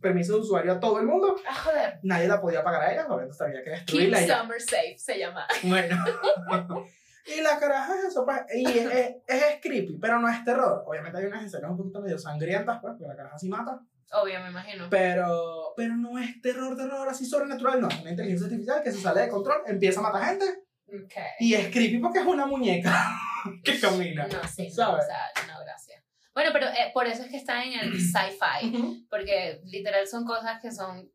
[0.00, 1.36] permisos de usuario a todo el mundo.
[1.46, 2.00] Ah, joder.
[2.02, 4.40] Nadie la podía pagar a ella, obviamente había que Keep destruirla y ya.
[4.40, 5.46] Summer safe se llama.
[5.62, 5.96] Bueno.
[7.26, 10.84] y la caraja es eso, pues, y es, es, es creepy, pero no es terror.
[10.86, 13.80] Obviamente hay unas escenas un poquito medio sangrientas, pues, porque la caraja sí mata.
[14.12, 14.86] Obvio, me imagino.
[14.88, 17.88] Pero, pero no es terror, terror así sobrenatural, no.
[17.88, 20.44] Es una inteligencia artificial que se sale de control, empieza a matar gente
[20.88, 21.14] Ok.
[21.40, 23.10] y es creepy porque es una muñeca
[23.64, 24.26] que camina.
[24.28, 25.04] No, sí, no, ¿sabes?
[25.04, 26.02] o sea, no, gracias.
[26.32, 30.60] Bueno, pero eh, por eso es que está en el sci-fi, porque literal son cosas
[30.60, 31.10] que son,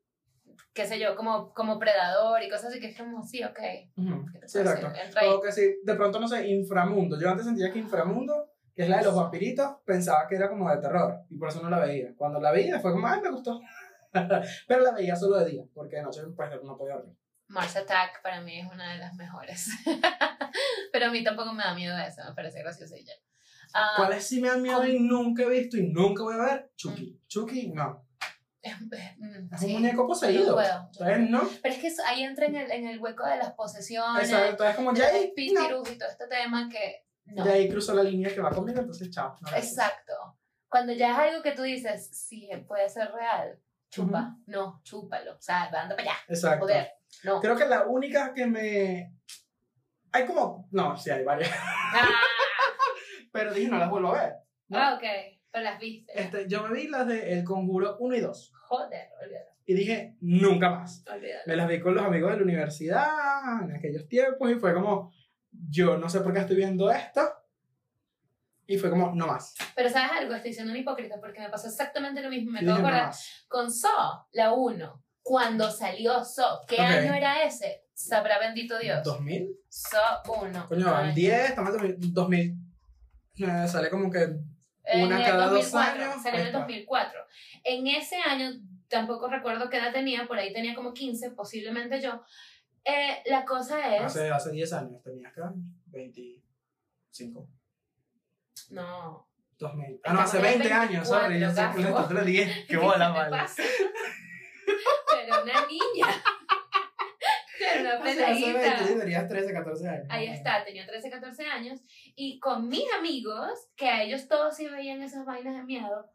[0.74, 3.60] qué sé yo, como, como predador y cosas así que es como, sí, ok.
[3.60, 4.92] ¿qué te Sí, exacto.
[5.36, 7.20] O que si de pronto, no sé, inframundo.
[7.20, 10.70] Yo antes sentía que inframundo, que es la de los vampiritos, pensaba que era como
[10.70, 12.14] de terror y por eso no la veía.
[12.16, 13.60] Cuando la veía fue como, ay, me gustó.
[14.68, 17.16] Pero la veía solo de día, porque de noche pues no podía dormir.
[17.48, 19.70] Mars Attack para mí es una de las mejores.
[20.94, 23.14] pero a mí tampoco me da miedo eso, me parece gracioso y ya.
[23.74, 26.72] Ah, ¿Cuáles sí me han miedo y nunca he visto y nunca voy a ver?
[26.76, 27.20] Chucky.
[27.28, 28.06] Chucky, no.
[28.62, 30.50] Es un muñeco poseído.
[30.50, 31.50] no puedo, yo no.
[31.64, 34.76] Pero es que ahí entra en el, en el hueco de las posesiones, Exacto, es
[34.76, 35.82] como ya ahí, no.
[35.82, 37.46] y todo este tema que no.
[37.46, 39.36] Ya ahí cruzó la línea que va conmigo, entonces chao.
[39.42, 39.58] no.
[39.58, 40.38] Exacto.
[40.70, 44.38] Cuando ya es algo que tú dices, sí, puede ser real, chupa.
[44.46, 45.34] No, chúpalo.
[45.34, 46.20] O sea, anda para allá.
[46.28, 46.68] Exacto.
[47.24, 47.42] No.
[47.42, 49.16] Creo que la única que me...
[50.14, 50.68] Hay como...
[50.72, 51.52] No, sí hay varias.
[51.54, 52.08] Ah,
[53.32, 54.34] Pero dije, no las vuelvo a ver.
[54.72, 55.41] ah, ok.
[55.52, 56.12] Pero las viste.
[56.20, 58.54] Este, yo me vi las de El Conjuro 1 y 2.
[58.68, 59.46] Joder, olvídalo.
[59.66, 61.04] Y dije, nunca más.
[61.12, 61.44] Olvídalo.
[61.46, 65.14] Me las vi con los amigos de la universidad en aquellos tiempos y fue como,
[65.70, 67.22] yo no sé por qué estoy viendo esto.
[68.68, 69.56] Y fue como, no más.
[69.76, 70.34] Pero ¿sabes algo?
[70.34, 72.52] Estoy siendo un hipócrita porque me pasó exactamente lo mismo.
[72.52, 73.14] Me acabo de acordar
[73.50, 75.04] con Saw, la 1.
[75.22, 76.82] Cuando salió Saw, ¿qué Ok.
[76.82, 77.84] año era ese?
[77.94, 79.06] Sabrá bendito Dios.
[79.06, 79.58] ¿2000?
[79.68, 80.68] Saw 1.
[80.70, 81.14] Coño, Ay.
[81.14, 82.14] 10, estamos en 2000.
[82.14, 82.58] 2000
[83.40, 84.38] eh, sale como que
[84.92, 86.60] En Una el cada dos 2004, años, Salió en el está.
[86.60, 87.20] 2004.
[87.64, 88.52] En ese año,
[88.88, 92.22] tampoco recuerdo qué edad tenía, por ahí tenía como 15, posiblemente yo.
[92.84, 94.02] Eh, la cosa es.
[94.04, 95.54] hace, hace 10 años, tenía acá
[95.88, 97.48] 25.
[98.72, 99.28] No.
[99.60, 100.02] 2000.
[100.04, 101.40] Ah, no, hace Estamos en 20 años, 24, sorry.
[101.40, 102.56] Yo sé que le le 10.
[102.56, 103.38] Qué ¿Qué bola, vale.
[105.12, 106.24] Pero una niña.
[107.74, 108.86] Pero una Hace, hace 20, peladita.
[108.86, 110.06] tendrías 13, 14 años.
[110.10, 111.80] Ahí está, tenía 13, 14 años.
[112.16, 116.12] Y con mis amigos, que a ellos todos sí veían esas vainas de miedo,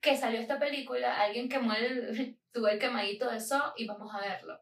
[0.00, 4.20] que salió esta película, alguien quemó el, tuvo el quemadito de eso y vamos a
[4.20, 4.60] verlo.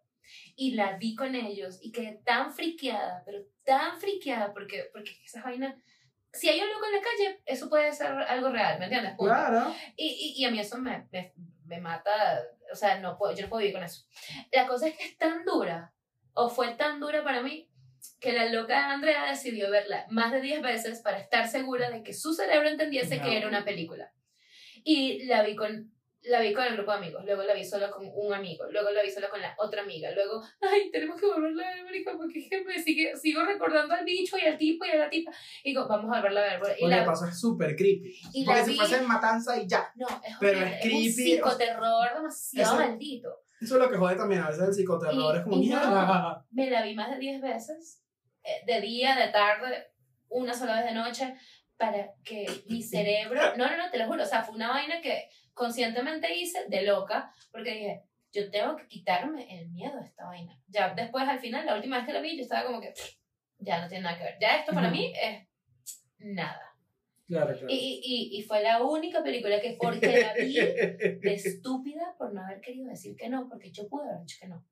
[0.55, 5.43] Y la vi con ellos y quedé tan friqueada, pero tan friqueada, porque, porque esas
[5.43, 5.75] vainas,
[6.33, 9.15] si hay un loco en la calle, eso puede ser algo real, ¿me entiendes?
[9.17, 9.33] Punto.
[9.33, 9.75] Claro.
[9.97, 11.33] Y, y, y a mí eso me, me,
[11.65, 14.05] me mata, o sea, no puedo, yo no puedo vivir con eso.
[14.53, 15.93] La cosa es que es tan dura,
[16.43, 17.69] o fue tan dura para mí,
[18.19, 22.15] que la loca Andrea decidió verla más de 10 veces para estar segura de que
[22.15, 23.25] su cerebro entendiese No.
[23.25, 24.13] que era una película.
[24.85, 27.91] Y la vi con la vi con el grupo de amigos, luego la vi solo
[27.91, 31.25] con un amigo, luego la vi solo con la otra amiga, luego, ay, tenemos que
[31.27, 34.59] volverla a ver, marica, porque es que me sigue, sigo recordando al bicho y al
[34.59, 35.33] tipo y a la tipa.
[35.65, 36.77] Y digo, vamos a volverla a ver.
[36.79, 38.21] Y la, pasa es súper creepy.
[38.35, 39.91] y Porque la si vi- fuese matanza y ya.
[39.97, 43.37] no, es, pero horrible, es creepy, un psicoterror demasiado Eso- maldito.
[43.61, 44.41] Eso es lo que jode también.
[44.43, 45.63] A veces el psicoterror Y- es como no.
[45.63, 46.47] mierda.
[46.51, 48.03] Me la vi más de 10 veces,
[48.43, 49.93] eh, de día, de tarde,
[50.29, 51.35] una sola vez de noche,
[51.77, 55.01] para que mi cerebro, no, no, no, te lo juro, o sea, fue una vaina
[55.01, 58.03] que conscientemente hice de loca, porque dije,
[58.33, 60.57] yo tengo que quitarme el miedo a esta vaina.
[60.69, 62.93] Ya después, al final, la última vez que la vi, yo estaba como que,
[63.59, 64.39] ya no tiene nada que ver.
[64.41, 65.47] Ya esto para mí es
[66.19, 66.70] nada.
[67.31, 67.67] Claro, claro.
[67.69, 70.55] Y, y, y, y fue la única película que, porque la vi
[71.23, 74.49] de estúpida por no haber querido decir que no, porque yo pude haber dicho que
[74.49, 74.67] no.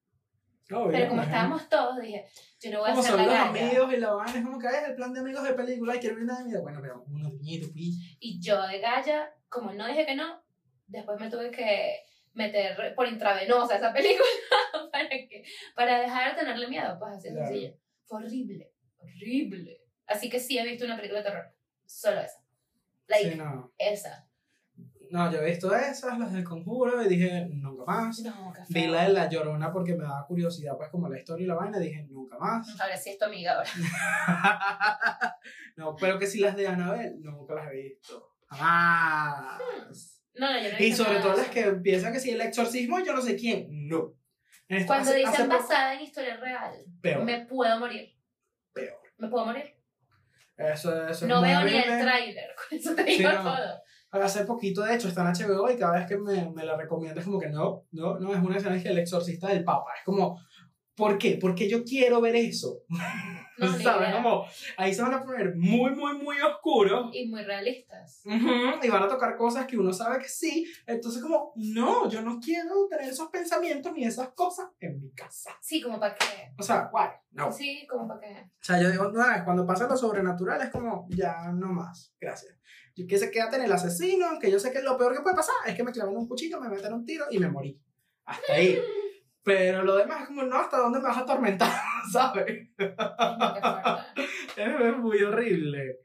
[0.70, 2.26] Obvio, Pero como estábamos todos, dije,
[2.60, 4.58] yo no voy a Como hacer son la los amigos y la vaina, es como
[4.58, 6.62] que es el plan de amigos de película y quiero ver nada de miedo.
[6.62, 7.94] Bueno, pero uno niñito, pi.
[8.20, 10.42] Y yo de galla, como no dije que no,
[10.88, 12.00] después me tuve que
[12.34, 14.26] meter por intravenosa esa película
[14.92, 15.44] para, que,
[15.74, 17.46] para dejar de tenerle miedo, pues así Claro.
[17.46, 17.74] sencillo.
[18.04, 19.80] Fue horrible, horrible.
[20.06, 21.54] Así que sí he visto una película de terror,
[21.86, 22.42] solo esa.
[23.08, 23.72] Like, Sí, no.
[23.78, 24.24] esa.
[25.10, 28.20] No, yo he visto esas, las del conjuro, y dije, nunca más.
[28.20, 28.92] No, qué Vi feo.
[28.92, 31.78] la de la llorona porque me daba curiosidad, pues como la historia y la vaina,
[31.78, 32.78] dije, nunca más.
[32.78, 33.70] Ahora sí es tu amiga ahora.
[35.76, 38.34] no, pero que si las de Annabelle, nunca las he visto.
[38.48, 40.20] Jamás.
[40.34, 42.30] No, no, yo no he Y visto sobre nada todo las que empiezan que si
[42.30, 43.88] el exorcismo, yo no sé quién.
[43.88, 44.14] No.
[44.68, 47.24] Esto Cuando hace- dicen hace poco- basada en historia real, Peor.
[47.24, 48.14] me puedo morir.
[48.74, 48.98] Peor.
[49.16, 49.74] Me puedo morir.
[50.58, 53.42] Eso, eso es No muy veo ni el tráiler, con eso te digo Sí, no.
[53.44, 53.82] todo.
[54.10, 57.20] Hace poquito, de hecho, está en HBO y cada vez que me, me la recomiendo
[57.20, 59.90] es como que no, no, no, es una escena que el exorcista del Papa.
[59.98, 60.40] Es como,
[60.98, 61.38] ¿por qué?
[61.40, 62.82] Porque yo quiero ver eso.
[62.88, 64.14] No, ¿Sabes?
[64.14, 64.44] Como,
[64.76, 67.10] ahí se van a poner muy, muy, muy oscuros.
[67.14, 68.22] Y muy realistas.
[68.24, 70.66] Ujú, y van a tocar cosas que uno sabe que sí.
[70.86, 75.56] Entonces, como, no, yo no quiero tener esos pensamientos ni esas cosas en mi casa.
[75.60, 76.52] Sí, como para qué.
[76.58, 77.48] O sea, guay, no.
[77.48, 78.50] O Sí, como para qué.
[78.60, 82.56] sea, yo digo, una vez, cuando pasa lo sobrenatural es como, ya no más, gracias.
[82.94, 85.36] Yo que se quédate en el asesino, que yo sé que lo peor que puede
[85.36, 87.80] pasar es que me claven un cuchillo, me meten un tiro y me morí.
[88.24, 88.78] Hasta ahí.
[89.48, 91.72] Pero lo demás es como, no, ¿hasta dónde me vas a atormentar?
[92.12, 92.68] ¿Sabes?
[94.56, 96.00] Es muy horrible.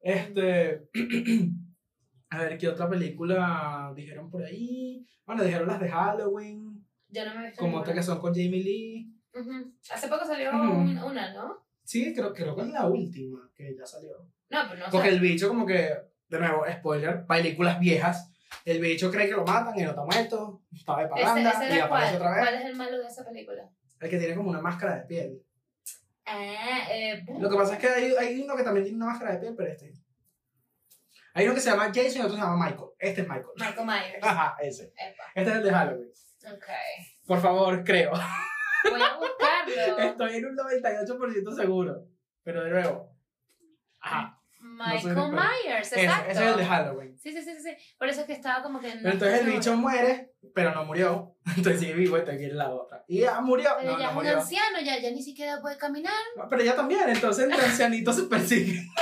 [0.00, 0.88] Este.
[2.30, 5.06] A ver, ¿qué otra película dijeron por ahí?
[5.26, 8.00] Bueno, dijeron las de Halloween, Yo no me he visto como otra ninguna.
[8.00, 9.14] que son con Jamie Lee.
[9.90, 11.66] Hace poco salió un- una, ¿no?
[11.84, 14.12] Sí, creo, creo que es la última que ya salió.
[14.50, 15.90] No, pero no Porque el bicho, como que,
[16.28, 18.31] de nuevo, spoiler, películas viejas.
[18.64, 21.74] El bicho cree que lo matan y no está muerto, estaba de Ese, parranda ese
[21.74, 22.14] y aparece cuál.
[22.16, 22.40] otra vez.
[22.40, 23.70] ¿Cuál es el malo de esa película?
[24.00, 25.42] El que tiene como una máscara de piel.
[26.24, 27.24] Ah, eh.
[27.38, 29.54] Lo que pasa es que hay, hay uno que también tiene una máscara de piel,
[29.56, 29.92] pero este.
[31.34, 32.90] Hay uno que se llama Jason y otro se llama Michael.
[32.98, 33.46] Este es Michael.
[33.56, 34.18] Michael Myers.
[34.22, 34.92] Ajá, ese.
[34.96, 35.24] Epa.
[35.34, 36.10] Este es el de Halloween.
[36.52, 36.64] Ok.
[37.26, 38.12] Por favor, creo.
[38.90, 39.98] Voy a buscarlo.
[40.10, 42.06] Estoy en un 98% seguro.
[42.42, 43.16] Pero de nuevo.
[44.00, 44.38] Ajá.
[44.86, 46.30] Michael sé de- Myers, exacto.
[46.30, 47.18] ese es el de Halloween.
[47.18, 47.76] Sí, sí, sí, sí.
[47.98, 48.88] Por eso es que estaba como que.
[48.88, 51.34] No Pero entonces el bicho muere, pero no murió.
[51.56, 53.04] Entonces sigue vivo y está aquí en la otra.
[53.08, 53.70] Y ya murió.
[53.80, 54.38] Pero no, ya no es un murió.
[54.38, 56.12] anciano, ya, ya ni siquiera puede caminar.
[56.36, 57.08] No, pero ella también.
[57.08, 58.80] Entonces el ancianito se persigue.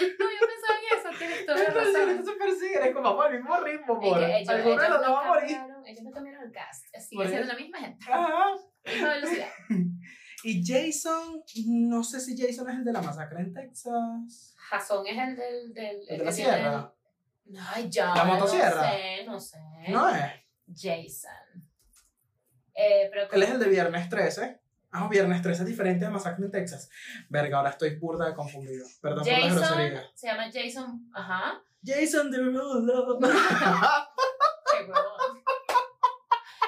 [0.00, 2.88] No, yo pensaba en eso, El ancianito se persigue.
[2.88, 4.22] Es como, el mismo ritmo, por.
[4.22, 5.58] ellos, Alguno de los no va a morir.
[5.86, 6.84] ellos no cambiaron el cast.
[7.08, 8.06] Sigue siendo la misma gente.
[8.10, 8.44] Ajá.
[8.84, 9.48] Misma velocidad.
[10.42, 14.54] Y Jason, no sé si Jason es el de la masacre en Texas.
[14.70, 15.74] Jason es el del.
[15.74, 16.94] del El de la sierra.
[17.74, 18.14] Ay, ya.
[18.14, 18.82] ¿La motosierra?
[18.82, 19.58] No sé, no sé.
[19.88, 20.32] No es.
[20.74, 21.68] Jason.
[22.74, 24.60] Eh, pero Él es el de Viernes 13.
[24.92, 26.88] Ah, Viernes 13 es diferente de Masacre en Texas.
[27.28, 28.86] Verga, ahora estoy burda de confundido.
[29.00, 30.10] Perdón por la Jason grosería.
[30.14, 31.10] se llama Jason.
[31.14, 31.62] Ajá.
[31.84, 33.18] Jason Derulo.
[33.20, 35.44] Qué huevón.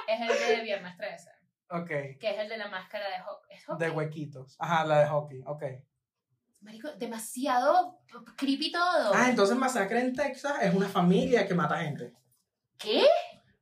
[0.08, 1.30] es el de Viernes 13.
[1.72, 1.88] Ok.
[2.18, 3.56] Que es el de la máscara de hockey.
[3.56, 3.86] ¿Es hockey?
[3.86, 4.56] De huequitos.
[4.58, 5.42] Ajá, la de hockey.
[5.46, 5.62] Ok.
[6.60, 7.98] Marico, demasiado
[8.36, 9.12] creepy todo.
[9.14, 12.14] Ah, entonces Masacre en Texas es una familia que mata gente.
[12.78, 13.04] ¿Qué?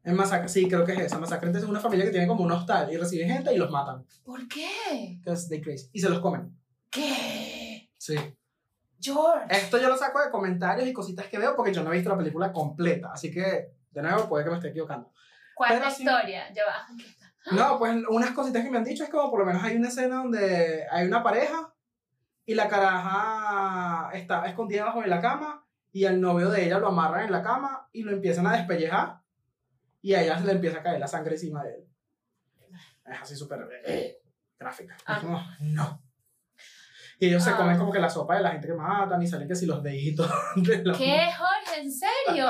[0.05, 1.19] En Masacre, sí, creo que es esa.
[1.19, 3.57] Masacre en Texas es una familia que tiene como un hostal y recibe gente y
[3.57, 4.05] los matan.
[4.25, 5.17] ¿Por qué?
[5.19, 5.89] Because they crazy.
[5.93, 6.55] Y se los comen.
[6.91, 7.91] ¿Qué?
[7.97, 8.17] Sí.
[9.01, 9.47] George.
[9.49, 12.11] Esto yo lo saco de comentarios y cositas que veo porque yo no he visto
[12.11, 13.11] la película completa.
[13.13, 15.11] Así que, de nuevo, puede que me esté equivocando.
[15.55, 16.03] ¿Cuál es la sí.
[16.03, 16.53] historia?
[16.53, 16.87] Ya va.
[17.53, 19.89] No, pues unas cositas que me han dicho es como por lo menos hay una
[19.89, 21.73] escena donde hay una pareja
[22.45, 26.89] y la caraja está escondida bajo de la cama y al novio de ella lo
[26.89, 29.21] amarran en la cama y lo empiezan a despellejar
[30.03, 31.89] y a ella se le empieza a caer la sangre encima de él.
[33.07, 34.19] Es así súper eh,
[34.59, 34.97] gráfica.
[35.07, 35.19] Ah.
[35.21, 36.03] como, no.
[37.19, 37.57] Y ellos se Ah.
[37.57, 39.83] comen como que la sopa de la gente que matan y salen que si los
[39.83, 40.97] deditos de los...
[40.97, 41.81] ¿Qué, Jorge?
[41.81, 42.47] ¿En serio?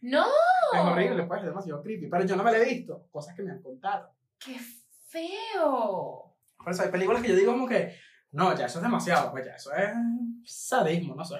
[0.00, 0.26] No.
[0.72, 2.08] Es horrible, pues, es demasiado creepy.
[2.08, 4.14] Pero yo no me la he visto, cosas que me han contado.
[4.38, 4.58] ¡Qué
[5.08, 6.34] feo!
[6.56, 7.96] Por eso hay películas que yo digo como que,
[8.32, 9.90] no, ya eso es demasiado, pues ya eso es
[10.44, 11.36] sadismo, no sé.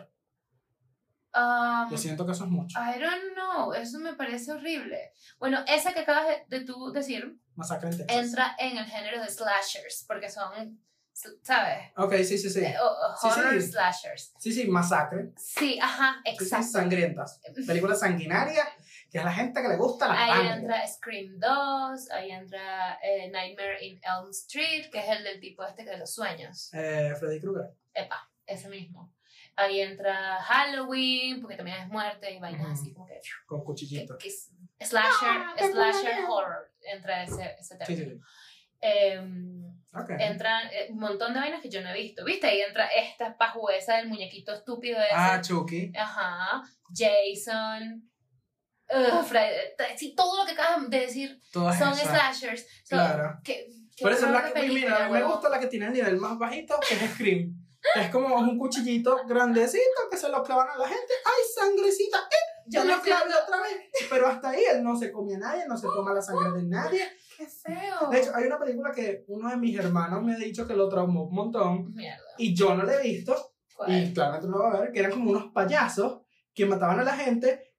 [1.33, 2.77] Um, Yo siento que eso es mucho.
[2.81, 5.13] I don't know, eso me parece horrible.
[5.39, 8.17] Bueno, esa que acabas de, de tú decir Masacre en Texas.
[8.17, 10.81] entra en el género de slashers, porque son,
[11.43, 11.91] ¿sabes?
[11.97, 12.61] Ok, sí, sí, sí.
[12.65, 13.41] Eh, o- o Sí, sí.
[13.41, 14.35] horror slashers.
[14.39, 15.33] Sí, sí, masacre.
[15.37, 16.67] Sí, ajá, Sí, sí, exacto.
[16.69, 17.41] sangrientas.
[17.67, 18.67] Películas sanguinarias,
[19.11, 20.55] que es la gente que le gusta la Ahí sangre.
[20.61, 25.65] entra Scream 2, ahí entra eh, Nightmare in Elm Street, que es el del tipo
[25.65, 26.71] este que de los sueños.
[26.73, 27.75] Eh, Freddy Krueger.
[27.95, 29.13] Epa, ese mismo.
[29.57, 32.73] Ahí entra Halloween, porque también es muerte y vainas Ujú.
[32.73, 33.21] así como que...
[33.47, 34.17] Con que, cuchillito.
[34.17, 34.49] que es
[34.81, 38.25] slasher, Ah, tengo slasher horror, entra ese, ese Sí, sí, término.
[38.25, 38.31] sí.
[38.81, 40.11] Em, Ok.
[40.19, 42.25] entran eh, un montón de vainas que yo no he visto.
[42.25, 42.47] ¿Viste?
[42.47, 45.09] Ahí entra esta pajueza del muñequito estúpido ese.
[45.13, 45.93] Ah, Chucky.
[45.97, 46.63] Ajá.
[46.95, 48.09] Jason.
[48.89, 52.09] T- sí, todo lo que acabas de decir Todas son esas.
[52.09, 52.67] slashers.
[52.85, 53.39] Son, Claro.
[53.45, 53.67] que,
[53.97, 56.17] que Por eso es la que, película, mira, me gusta la que tiene el nivel
[56.17, 57.55] más bajito, que es Scream.
[57.95, 61.15] Es como un cuchillito grandecito que se lo clavan a la gente.
[61.25, 62.19] ¡Ay, sangrecita!
[62.19, 62.50] ¡Eh!
[62.71, 63.77] Yo clavé siento- otra vez.
[64.09, 66.69] Pero hasta ahí él no se come a nadie, no se toma la sangre de
[66.69, 67.03] nadie.
[67.37, 68.11] ¡Qué feo!
[68.11, 70.89] De hecho, hay una película que uno de mis hermanos me ha dicho que lo
[70.89, 71.93] traumó un montón.
[71.95, 72.23] Mierda.
[72.39, 73.35] Y yo no la he visto.
[73.77, 73.91] ¿cuál?
[73.93, 74.93] Y claramente no lo va a ver.
[74.93, 76.21] Que eran como unos payasos
[76.55, 77.75] que mataban a la gente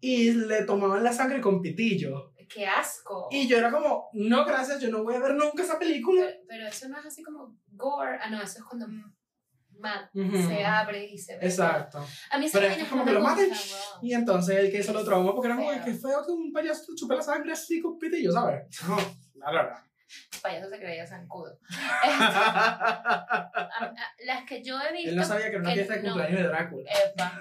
[0.00, 2.32] y le tomaban la sangre con pitillo.
[2.48, 3.28] ¡Qué asco!
[3.30, 6.22] Y yo era como, no, gracias, yo no voy a ver nunca esa película.
[6.22, 8.18] Pero, pero eso no es así como gore.
[8.22, 8.88] Ah, no, eso es cuando
[10.12, 11.46] Se abre y se ve.
[11.46, 11.98] Exacto.
[12.30, 13.50] A mí Pero vainas esto es como que me lo maten.
[14.02, 16.94] Y entonces el que hizo lo traumó porque era como, que feo que un payaso
[16.94, 18.64] chupe la sangre así con pitillo, ¿sabes?
[19.38, 19.87] No, la verdad.
[20.42, 21.58] Payaso se creía zancudo.
[23.78, 25.10] Este, las que yo he visto.
[25.10, 26.12] Él no sabía que era una fiesta de no.
[26.12, 26.90] cumpleaños de Drácula.
[26.90, 27.40] Epa.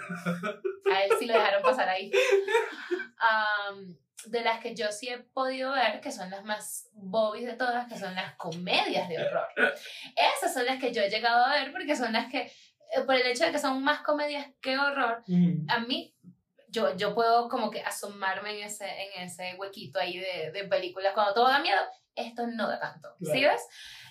[0.94, 2.12] A él sí lo dejaron pasar ahí.
[3.18, 7.54] Am, de las que yo sí he podido ver, que son las más bobbies de
[7.54, 9.48] todas, que son las comedias de horror.
[10.36, 13.16] Esas son las que yo he llegado a ver porque son las que, eh, por
[13.16, 15.24] el hecho de que son más comedias que horror,
[15.68, 16.16] a mí,
[16.70, 21.14] yo, yo puedo como que asomarme en ese, en ese huequito ahí de, de películas.
[21.14, 21.80] Cuando todo da miedo,
[22.18, 23.16] esto no da tanto.
[23.20, 23.52] ¿Sí Claro.
[23.54, 23.62] ves?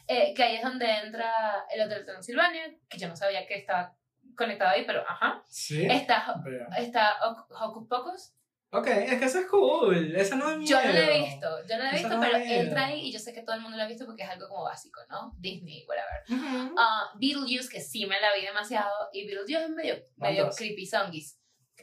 [0.09, 1.33] Eh, que ahí es donde entra
[1.71, 3.95] el Hotel Transilvania, que yo no sabía que estaba
[4.37, 5.43] conectado ahí, pero ajá.
[5.49, 5.87] Sí.
[5.91, 6.35] Está,
[6.79, 8.33] está Hoc- Hocus Pocus.
[8.71, 10.15] Ok, es que eso es cool.
[10.17, 10.81] Esa no es miedo.
[10.81, 13.01] Yo no la he visto, yo no la he Eso visto, no pero entra ahí
[13.09, 15.01] y yo sé que todo el mundo la ha visto porque es algo como básico,
[15.09, 15.33] ¿no?
[15.39, 16.23] Disney, whatever.
[16.29, 16.75] Ujú.
[16.79, 20.85] Ah, Beetlejuice, que sí me la vi demasiado, y Beetlejuice es medio, medio creepy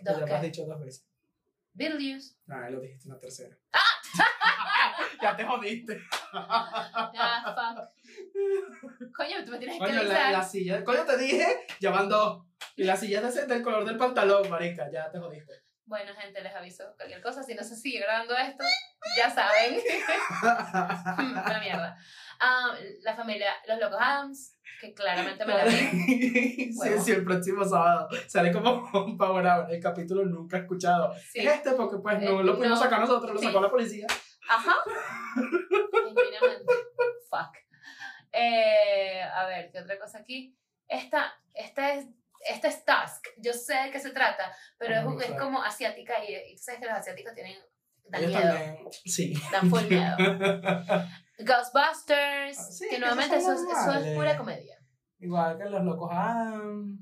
[0.01, 1.07] Dos lo has dicho dos veces.
[1.74, 2.36] Beetlejuice.
[2.49, 3.57] Ah, lo dijiste una tercera.
[5.24, 5.99] Ya te jodiste.
[6.36, 9.13] Ah, fuck.
[9.15, 10.32] Coño, tú me tienes que Coño, la, avisar.
[10.32, 10.84] la silla.
[10.84, 12.43] Coño, te dije, ya van dos.
[12.76, 14.89] Y la silla es de- del color del pantalón, marica.
[14.91, 15.53] Ya te jodiste.
[15.86, 17.43] Bueno, gente, les aviso cualquier cosa.
[17.43, 18.63] Si no se sigue grabando esto,
[19.17, 19.80] ya saben.
[20.43, 21.95] Una mierda.
[22.39, 25.71] Ah, la familia Los Locos Adams, que claramente me la vi.
[25.76, 27.01] sí, Bueno.
[27.03, 29.67] sí, el próximo sábado sale como un Power Hour.
[29.71, 31.13] El capítulo nunca escuchado.
[31.32, 31.39] Sí.
[31.39, 32.84] Es este porque pues no Eh, lo pudimos no.
[32.84, 33.45] sacar nosotros, lo Sí.
[33.45, 34.07] sacó la policía.
[34.49, 34.75] Ajá.
[37.29, 37.55] Fuck.
[38.31, 40.57] Eh, a ver, ¿qué otra cosa aquí?
[40.87, 42.07] Esta, esta es.
[42.45, 43.25] Esta es Tusk.
[43.37, 46.81] Yo sé de qué se trata, pero es, es como asiática y, y tú sabes
[46.81, 47.57] que los asiáticos tienen.
[48.09, 48.53] dan Ellos miedo.
[48.53, 48.87] también.
[49.05, 49.33] Sí.
[49.49, 50.17] Dan full miedo.
[51.39, 54.77] Ghostbusters, Ah, sí, que nuevamente eso, eso es pura comedia.
[55.19, 56.97] Igual que los locos Adam.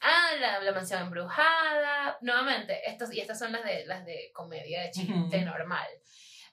[0.00, 2.16] Ah, la, la mansión embrujada.
[2.20, 5.44] Nuevamente, estas, y estas son las de, las de comedia de chiste Ujú.
[5.44, 5.88] normal.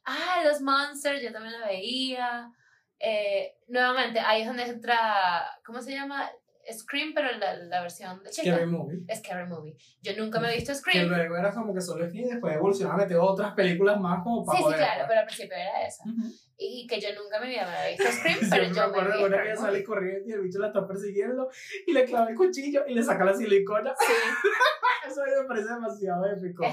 [0.05, 2.51] Ah, los Monsters, yo también la veía.
[2.99, 6.29] Eh, nuevamente, ahí es donde entra, ¿cómo se llama?
[6.71, 8.51] Scream, pero la, la versión de chica.
[8.55, 8.99] Scary Movie.
[9.15, 9.75] Scary Movie.
[10.03, 11.07] Yo nunca me he visto Que Scream.
[11.09, 14.45] luego era como que solo Scream y después evolucionaba a meter otras películas más como
[14.45, 15.07] para Sí, sí, joder, claro, pues.
[15.07, 16.03] pero al principio era esa.
[16.03, 16.31] Ujú.
[16.57, 18.73] Y que yo nunca en mi vida me había visto Scream, Sí, pero me yo
[18.75, 21.49] me acuerdo de una que sale corriendo y el bicho la está persiguiendo
[21.87, 23.95] y le clava el cuchillo y le saca la silicona.
[23.99, 24.13] Sí,
[25.07, 26.63] Eso a mí me parece demasiado épico.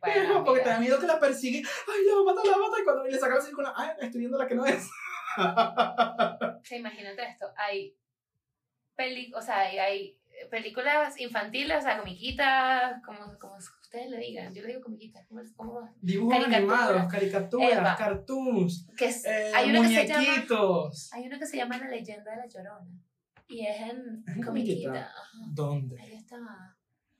[0.00, 1.58] bueno, porque te da miedo que la persigue.
[1.58, 2.80] Ay, la va a matar, la va a matar.
[2.80, 4.88] Y cuando le saca la silicona, ay, estoy viendo la que no es.
[6.64, 7.96] Sí, imagínate esto, hay,
[8.96, 10.20] peli o sea, hay, hay
[10.50, 15.40] películas infantiles, o sea, comiquitas, como, como ustedes le digan, yo le digo comiquitas, ¿cómo,
[15.56, 15.94] cómo?
[16.00, 16.80] Dibujos Caricaturas.
[16.80, 17.96] animados, caricaturas, Epa.
[17.96, 20.22] cartoons, Que es, eh, hay, uno que se llama,
[21.12, 22.90] hay uno que se llama La leyenda de la llorona,
[23.48, 25.12] y es en ¿Es en comiquita,
[25.52, 26.00] ¿Dónde?
[26.00, 26.38] ahí está,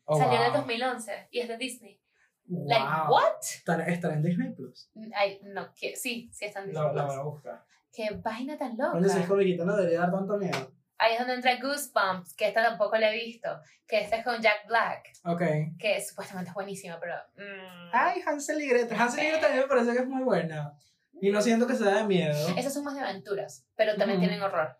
[0.05, 0.61] Oh, salió en el wow.
[0.61, 2.01] 2011, y es de Disney,
[2.46, 2.66] Wow.
[2.68, 3.34] like, what?
[3.42, 4.90] ¿Estará, estará en Disney Plus?
[5.14, 7.14] Ay, no, que, sí, sí está en Disney La, la Plus.
[7.14, 7.64] voy a buscar.
[7.92, 8.92] Qué vaina tan loca.
[8.92, 10.72] Coño, si es comiquita no debería dar tanto miedo.
[10.98, 13.48] Ahí es donde entra Goosebumps, que esta tampoco la he visto,
[13.86, 15.42] que esta es con Jack Black, Ok.
[15.78, 17.14] que supuestamente es buenísima, pero...
[17.36, 18.98] mm, Ay, Hansel y Gretel.
[19.01, 20.74] Hansel y Gretel también me parece que es muy buena.
[21.22, 22.48] Y no siento que sea de miedo.
[22.57, 24.26] Esas son más de aventuras, pero también Ujú.
[24.28, 24.76] tienen horror.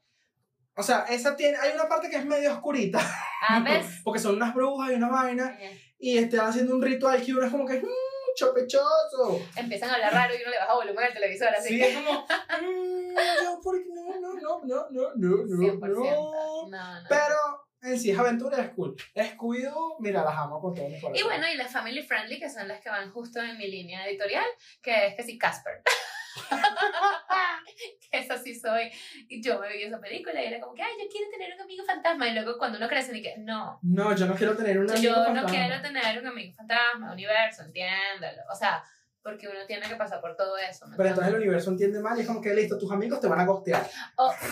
[0.81, 2.99] O sea, esa tiene, hay una parte que es medio oscurita.
[3.49, 4.01] A veces...
[4.03, 5.59] Porque son unas brujas y una vaina.
[5.99, 9.41] Y están haciendo un ritual que uno es como que, mmm, chopechoso.
[9.57, 11.89] Empiezan a hablar raro y uno le baja volumen al televisor, así Sí, que...
[11.91, 13.15] es como, mmm,
[13.45, 15.89] yo, ¿por qué no, no, no, no, no, no, no, 100%.
[15.89, 16.69] no.
[16.71, 17.09] No.
[17.11, 17.37] Pero
[17.83, 18.97] en sí es aventura, es cool.
[19.15, 21.17] Scooby-Doo, mira, las amo con todo mi corazón.
[21.17, 24.07] Y bueno, y las family friendly, que son las que van justo en mi línea
[24.09, 24.47] editorial,
[24.81, 25.83] que es que sí, Casper.
[28.11, 28.91] que esa sí soy.
[29.29, 31.61] Y yo me vi esa película y era como que, ay, yo quiero tener un
[31.63, 32.29] amigo fantasma.
[32.29, 35.19] Y luego cuando uno crece, dije, no, No, yo no quiero tener una yo amiga
[35.19, 35.51] no fantasma.
[35.51, 38.43] quiero tener un amigo fantasma, universo, entiéndelo.
[38.51, 38.83] O sea,
[39.23, 40.87] porque uno tiene que pasar por todo eso.
[40.87, 43.29] ¿me Pero entonces el universo entiende mal y es como que listo, tus amigos te
[43.29, 43.87] van a costear.
[44.17, 44.35] Oh.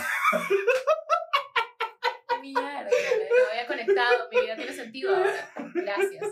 [2.40, 5.50] Mierda, no había conectado, mi vida tiene sentido ahora.
[5.74, 6.26] Gracias.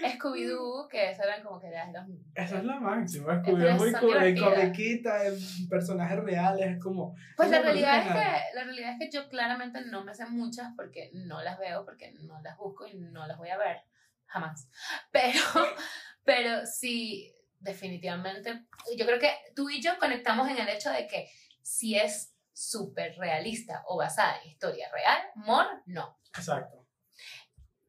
[0.00, 3.42] Scooby-Doo, que esas eran como que las dos Esa es la máxima.
[3.44, 4.40] Pero Scooby es muy cool.
[4.40, 7.14] Comiquita, es personajes reales, es como.
[7.36, 10.72] Pues la realidad, es que, la realidad es que yo claramente no me sé muchas
[10.76, 13.82] porque no las veo, porque no las busco y no las voy a ver
[14.26, 14.68] jamás.
[15.10, 15.40] Pero,
[16.24, 18.66] pero sí, definitivamente,
[18.96, 21.28] yo creo que tú y yo conectamos en el hecho de que
[21.62, 26.18] si es súper realista o basada en historia real, Mor, no.
[26.36, 26.81] Exacto.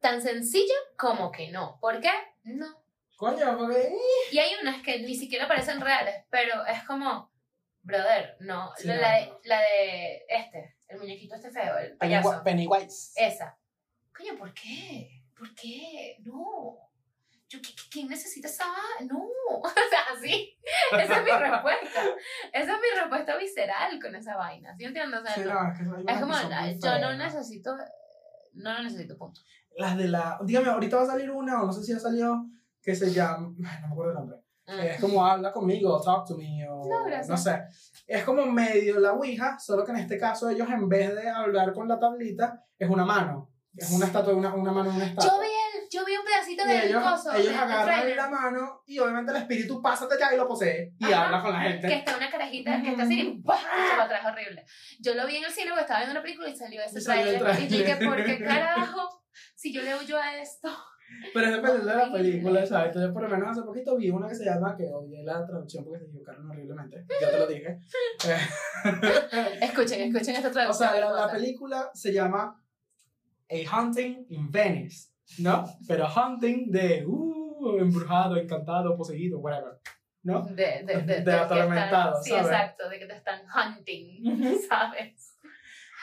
[0.04, 1.78] Tan sencillo como que no.
[1.80, 2.10] ¿Por qué?
[2.42, 2.66] No.
[3.16, 3.90] Coño, porque.
[4.30, 7.32] Y hay unas que ni siquiera parecen reales, pero es como,
[7.80, 8.70] brother, no.
[8.76, 12.42] Sí, la, no, la de, la de este, el muñequito este feo, el payaso.
[12.44, 13.12] Pennywise.
[13.16, 13.56] Esa.
[14.14, 15.22] Coño, ¿por qué?
[15.34, 16.18] ¿Por qué?
[16.20, 16.76] No.
[17.48, 18.66] Yo, ¿qui- qui- ¿Quién necesita esa?
[19.08, 19.26] No.
[19.64, 20.58] O sea, así.
[20.92, 22.00] Esa es mi respuesta.
[22.52, 24.76] Esa es mi respuesta visceral con esa vaina.
[24.76, 25.20] ¿Sí entiendes?
[25.20, 25.54] O sea, Sí, no.
[25.54, 26.34] no, es que Es como,
[26.82, 27.74] yo no necesito,
[28.52, 29.40] no lo necesito, punto.
[29.76, 30.38] Las de la.
[30.42, 32.44] Dígame, ahorita va a salir una, o no sé si ya salió,
[32.82, 33.52] que se llama.
[33.66, 34.38] ay, No me acuerdo el nombre.
[34.66, 36.84] que Es como habla conmigo, talk to me, o.
[36.88, 37.28] No, gracias.
[37.28, 37.62] no sé.
[38.06, 41.72] Es como medio la Ouija, solo que en este caso ellos en vez de hablar
[41.72, 43.50] con la tablita, es una mano.
[43.76, 45.32] Es una estatua, una, una mano una estatua.
[45.32, 47.32] Yo vi, el, yo vi un pedacito Y del ellos, coso.
[47.34, 51.24] ellos agarran la mano y obviamente el espíritu pasa allá y lo posee y Ajá.
[51.26, 51.88] habla con la gente.
[51.88, 53.58] Que está una carajita que está así y ¡pah!
[53.58, 54.64] se para atrás horrible.
[55.00, 57.02] Yo lo vi en el cine porque estaba viendo una película y salió ese Y
[57.02, 57.62] salió el trailer.
[57.64, 58.06] Y yo dije.
[58.06, 59.23] ¿por qué carajo?
[59.54, 60.68] Si yo le huyo a esto.
[61.34, 62.86] Pero es dependiendo de la película, ¿sabes?
[62.88, 65.84] Entonces, por lo menos hace poquito vi una que se llama, que odié la traducción
[65.84, 67.04] porque se equivocaron horriblemente.
[67.20, 67.78] Yo te lo dije.
[68.84, 70.90] Eh, Escuchen, escuchen esta o traducción.
[70.90, 72.60] sea, la, película se llama
[73.50, 75.64] A Hunting in Venice, ¿no?
[75.86, 79.78] Pero hunting de uh, embrujado, encantado, poseído, whatever,
[80.22, 80.42] ¿no?
[80.42, 82.46] De, de, de, atormentado, están- Sí, ¿sabes?
[82.46, 84.60] exacto, de que te están hunting.
[84.68, 85.33] ¿sabes?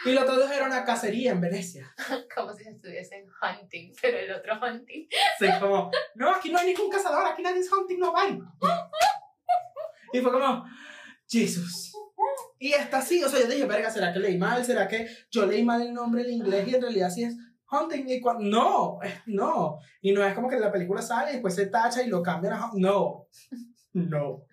[0.05, 1.93] Y lo tradujeron a cacería en Venecia.
[2.35, 5.07] Como si estuviesen hunting, pero el otro hunting.
[5.39, 8.39] Sí, como, no, aquí no hay ningún cazador, aquí nadie es hunting, no hay.
[10.13, 10.65] Y fue como,
[11.27, 11.93] Jesús.
[12.59, 14.63] Y está así, o sea, yo dije, verga, ¿será que leí mal?
[14.63, 17.35] ¿Será que yo leí mal el nombre en inglés y en realidad sí es
[17.71, 18.07] hunting?
[18.07, 19.79] Y no, no.
[20.01, 22.53] Y no es como que la película sale y después se tacha y lo cambian
[22.53, 23.27] a No,
[23.93, 24.45] no.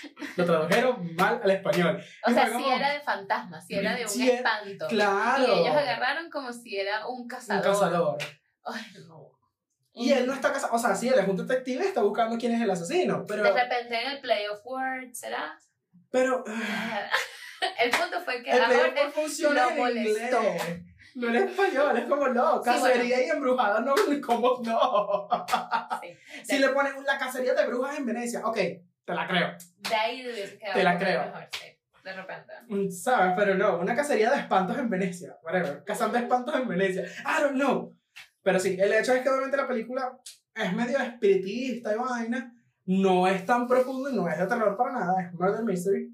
[0.36, 2.02] Lo tradujeron mal al español.
[2.26, 4.86] O Y sea, si era de fantasma, si era de un Sí, espanto.
[4.88, 5.42] Claro.
[5.56, 7.62] Y ellos agarraron como si era un un cazador.
[7.62, 8.18] cazador.
[8.64, 9.30] Ay, no.
[9.94, 12.52] Y él no está casado, o sea, sí, él es un detective está buscando quién
[12.54, 13.42] es el asesino, pero...
[13.42, 15.58] De repente en el play of words, ¿será?
[16.10, 16.42] Pero...
[17.78, 20.42] El punto fue que El ahora funciona lo en molestó.
[20.42, 20.82] inglés.
[21.14, 22.56] No en español, es como no.
[22.62, 23.94] Sí, Cacería y embrujada, no,
[24.26, 25.28] como no.
[26.00, 26.08] sí,
[26.42, 28.58] Si le ponen la cacería de brujas en Venecia, ok,
[29.04, 29.48] te la creo.
[29.88, 31.24] de ahí hubiese quedado Te la creo.
[31.24, 32.90] mejor, sí, de repente.
[32.92, 33.34] ¿Sabes?
[33.36, 35.82] Pero no, una cacería de espantos en Venecia, whatever.
[35.84, 37.02] Cazando espantos en Venecia.
[37.04, 37.96] I don't know.
[38.42, 40.18] Pero sí, el hecho es que obviamente la película
[40.54, 42.52] es medio espiritista y vaina.
[42.84, 46.08] No es tan profundo y no es de terror para nada, es murder mystery.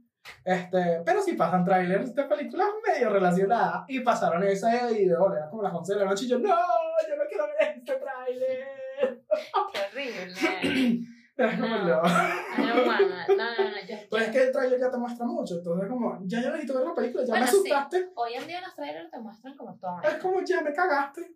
[0.45, 5.63] Este, pero sí pasan trailers de películas medio relacionadas y pasaron ese video, era como
[5.63, 9.25] las 11 de la noche y yo, no, yo no quiero ver este trailer.
[9.73, 11.01] Qué horrible.
[11.39, 11.85] Era como, No.
[11.85, 12.03] no.
[12.03, 13.87] No, no, no.
[13.89, 16.75] Yo, Pues es que el trailer ya te muestra mucho, entonces como, ya yo necesito
[16.79, 20.03] ver la película, ya me asustaste, hoy en día los trailers te muestran como todo.
[20.03, 21.33] es como, ya me cagaste.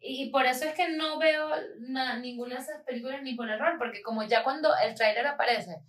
[0.00, 1.48] Y por eso es que no veo
[1.80, 5.80] na- ninguna de esas películas ni por error, porque como ya cuando el tráiler aparece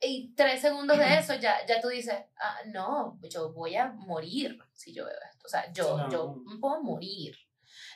[0.00, 4.58] y tres segundos de eso ya, ya tú dices, ah, no, yo voy a morir
[4.72, 5.46] si yo veo esto.
[5.46, 6.08] O sea, yo, No.
[6.10, 7.34] yo puedo morir.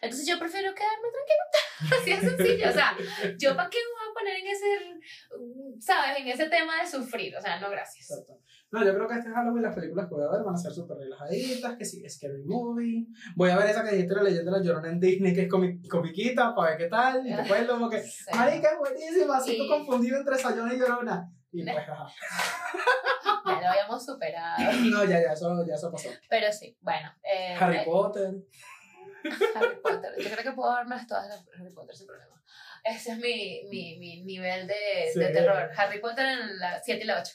[0.01, 2.01] Entonces yo prefiero quedarme tranquila.
[2.01, 2.69] Así de sencillo.
[2.71, 2.97] O sea,
[3.39, 6.19] yo para qué voy poner en ese, ¿sabes?
[6.19, 7.37] En ese tema de sufrir.
[7.37, 8.11] O sea, no, gracias.
[8.11, 8.39] Exacto.
[8.71, 10.73] No, yo creo que este Halloween las películas que voy a ver van a ser
[10.73, 13.07] súper relajaditas, que sí, Scary Movie.
[13.37, 15.49] Voy a ver esa que dijiste, la leyenda de la Llorona en Disney, que es
[15.51, 17.27] comi comiquita, para ver qué tal.
[17.27, 18.25] Y después como que, Sí.
[18.35, 19.69] marica, es buenísima, así Sí.
[19.69, 21.29] confundido entre Sayona y Llorona.
[21.53, 22.07] Y pues, ajá.
[23.45, 24.57] Ya lo habíamos superado.
[24.91, 26.09] No, ya, ya, eso, ya eso pasó.
[26.31, 27.11] Pero sí, bueno.
[27.25, 28.31] eh, Harry Potter.
[29.55, 30.13] Harry Potter.
[30.19, 32.42] Yo creo que puedo verme todas las Harry Potter sin problema.
[32.85, 34.75] Ese es mi, mi, mi nivel de,
[35.13, 35.19] Sí.
[35.21, 35.71] de terror.
[35.77, 37.33] Harry Potter en la 7 y la 8.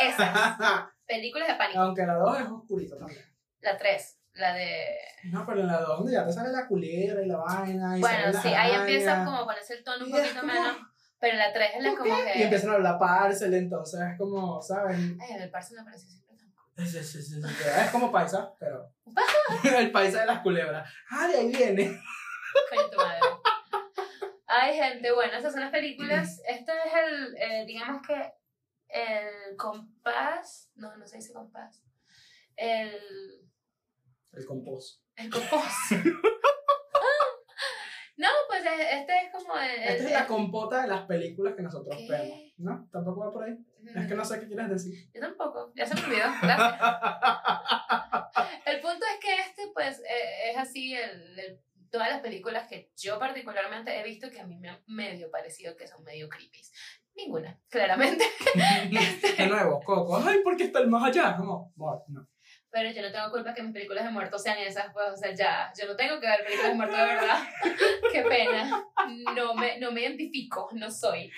[0.00, 0.88] Esas.
[1.06, 1.80] Películas de pánico.
[1.80, 3.20] Aunque la 2 es oscurita también.
[3.60, 4.18] La 3.
[4.34, 4.98] La de.
[5.24, 7.96] No, pero en la 2 donde ya te sale la culebra y la vaina.
[7.96, 9.26] Y Bueno, sí, ahí empieza arañas.
[9.26, 10.76] como a ponerse el tono un poquito como, menos.
[11.20, 12.32] Pero la 3 es la ¿por como qué?
[12.32, 12.38] que.
[12.38, 14.96] Y empiezan a hablar parcel, entonces es como, ¿sabes?
[14.96, 16.72] Ay, el parcel me parece siempre tan cool.
[16.78, 17.48] Sí, sí, sí, sí, sí.
[17.84, 18.90] Es como paisa, pero.
[19.78, 20.90] el paisa de las culebras.
[21.10, 21.84] Ah, de ahí viene.
[22.70, 23.20] Coño, tu madre.
[24.54, 26.42] Ay, gente, bueno, esas son las películas.
[26.46, 28.32] Este es el, eh, digamos que,
[28.88, 30.70] el compás.
[30.74, 31.82] No, no se dice compás.
[32.56, 32.92] El.
[34.32, 35.00] El compost.
[35.16, 35.74] El compás.
[38.18, 39.70] no, pues este es como el.
[39.70, 42.08] Esta es el- la compota de las películas que nosotros ¿Qué?
[42.10, 42.38] vemos.
[42.58, 42.88] ¿No?
[42.92, 43.56] ¿Tampoco va por ahí?
[43.96, 45.10] Es que no sé qué quieres decir.
[45.14, 46.26] Yo tampoco, ya se me olvidó.
[48.66, 51.60] El punto es que este, pues, eh, es así, el, el-
[51.92, 55.76] todas las películas que yo particularmente he visto que a mí me han medio parecido
[55.76, 56.62] que son medio creepy.
[57.14, 58.24] Ninguna, claramente.
[59.38, 60.16] De nuevo, Coco.
[60.16, 61.36] Ay, ¿por qué está el más allá?
[61.36, 61.70] Como,
[62.08, 62.28] no.
[62.70, 65.34] Pero yo no tengo culpa que mis películas de muertos sean esas, pues, o sea,
[65.34, 67.42] ya, yo no tengo que ver películas de muertos de verdad.
[68.12, 68.86] Qué pena.
[69.34, 71.30] No me, no me identifico, no soy.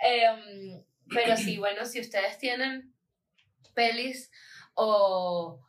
[0.00, 2.92] Em, pero sí, bueno, si ustedes tienen
[3.74, 4.32] pelis
[4.74, 5.64] o,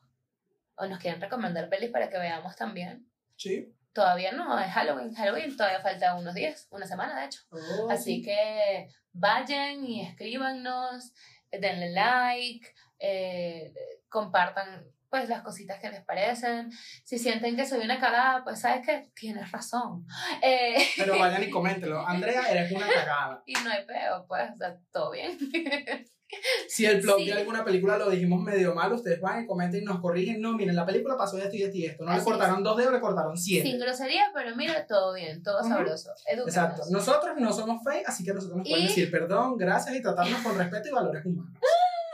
[0.75, 3.07] o nos quieren recomendar pelis para que veamos también.
[3.35, 3.71] Sí.
[3.97, 5.11] Todavía no, es Halloween.
[5.15, 7.41] Halloween todavía falta unos días, una semana de hecho.
[7.49, 11.13] Oh, Así que vayan y escríbanos,
[11.49, 13.73] denle like, eh,
[14.07, 16.71] compartan pues las cositas que les parecen.
[17.05, 20.05] Si sienten que soy una cagada, pues sabes que tienes razón.
[20.43, 22.05] Eh, Pero vayan y coméntenlo.
[22.05, 23.41] Andrea, eres una cagada.
[23.47, 25.39] y no hay peo, pues, o sea, todo bien.
[26.67, 27.25] Si el plot Sí.
[27.25, 30.41] de alguna película lo dijimos medio mal, ustedes van y comenten y nos corrigen.
[30.41, 32.03] No, miren, la película pasó esto y esto y esto.
[32.03, 33.77] No le Así cortaron dos dedos, le cortaron Sin siete.
[33.77, 36.11] grosería, pero mira, todo bien, todo sabroso.
[36.25, 36.47] Edúquenos.
[36.55, 36.81] Exacto.
[36.91, 40.41] Nosotros no somos fake, así que nosotros nos pueden Y- decir perdón, gracias y tratarnos
[40.41, 41.53] con respeto y valores humanos.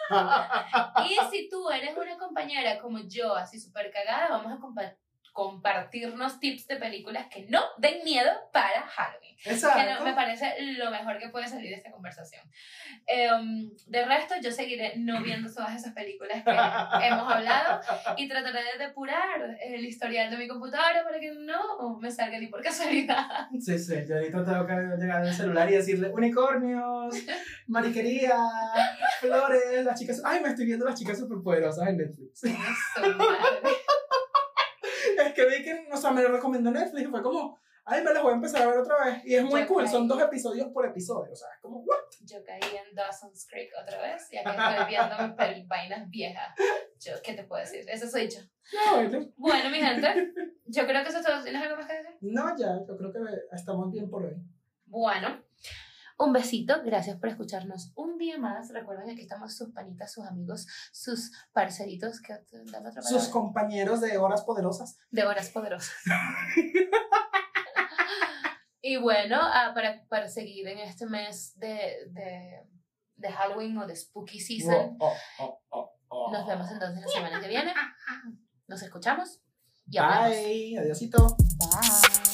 [1.10, 4.96] Y si tú eres una compañera como yo, así súper cagada, vamos a compa-
[5.34, 9.36] compartirnos tips de películas que no den miedo para Halloween.
[9.44, 10.04] Que no- Exacto.
[10.06, 12.42] me parece lo mejor que puede salir de esta conversación.
[13.08, 16.52] Em, de resto, yo seguiré no viendo todas esas películas que
[17.08, 17.82] hemos hablado
[18.16, 22.48] y trataré de depurar el historial de mi computadora para que no me salga ni
[22.48, 23.48] por casualidad.
[23.60, 27.16] Sí, sí, yo ahorita tengo que llegar al celular y decirle unicornios,
[27.68, 28.38] mariquería,
[29.20, 30.22] flores, las chicas.
[30.24, 32.40] Ay, me estoy viendo las chicas superpoderosas en Netflix.
[32.40, 33.72] Su madre.
[35.34, 38.24] Que vi que, o sea, me lo recomendó Netflix y fue como, ay, me las
[38.24, 39.26] voy a empezar a ver otra vez.
[39.26, 39.92] Y es muy Yo cool, caí.
[39.92, 41.98] son dos episodios por episodio, o sea, es como, ¿what?
[42.22, 46.56] Yo caí en Dawson's Creek otra vez, ya que estoy viendo mis pel- vainas viejas.
[47.00, 47.84] Yo, ¿Qué te puedo decir?
[47.90, 48.40] Eso soy yo.
[48.74, 49.28] No, bueno.
[49.36, 50.34] Bueno, mi gente,
[50.66, 51.44] yo creo que eso es todo.
[51.44, 52.18] ¿Tienes algo más que decir?
[52.22, 53.20] No, ya, yo creo que
[53.52, 54.36] estamos bien por hoy.
[54.86, 55.44] Bueno,
[56.18, 56.82] un besito.
[56.84, 58.70] Gracias por escucharnos un día más.
[58.70, 62.22] Recuerden que aquí estamos sus panitas, sus amigos, sus parceritos.
[62.22, 62.34] que
[63.02, 64.98] Sus compañeros de horas poderosas.
[65.12, 65.94] De horas poderosas.
[68.82, 72.68] y bueno, ah, para, para seguir en este mes de, de,
[73.16, 76.32] de Halloween o de Spooky Season, Oh, oh, oh, oh.
[76.32, 77.74] nos vemos entonces la semana que viene.
[78.66, 79.42] Nos escuchamos
[79.86, 80.32] y.
[80.32, 81.36] Bye, adiosito.
[81.60, 82.33] Bye.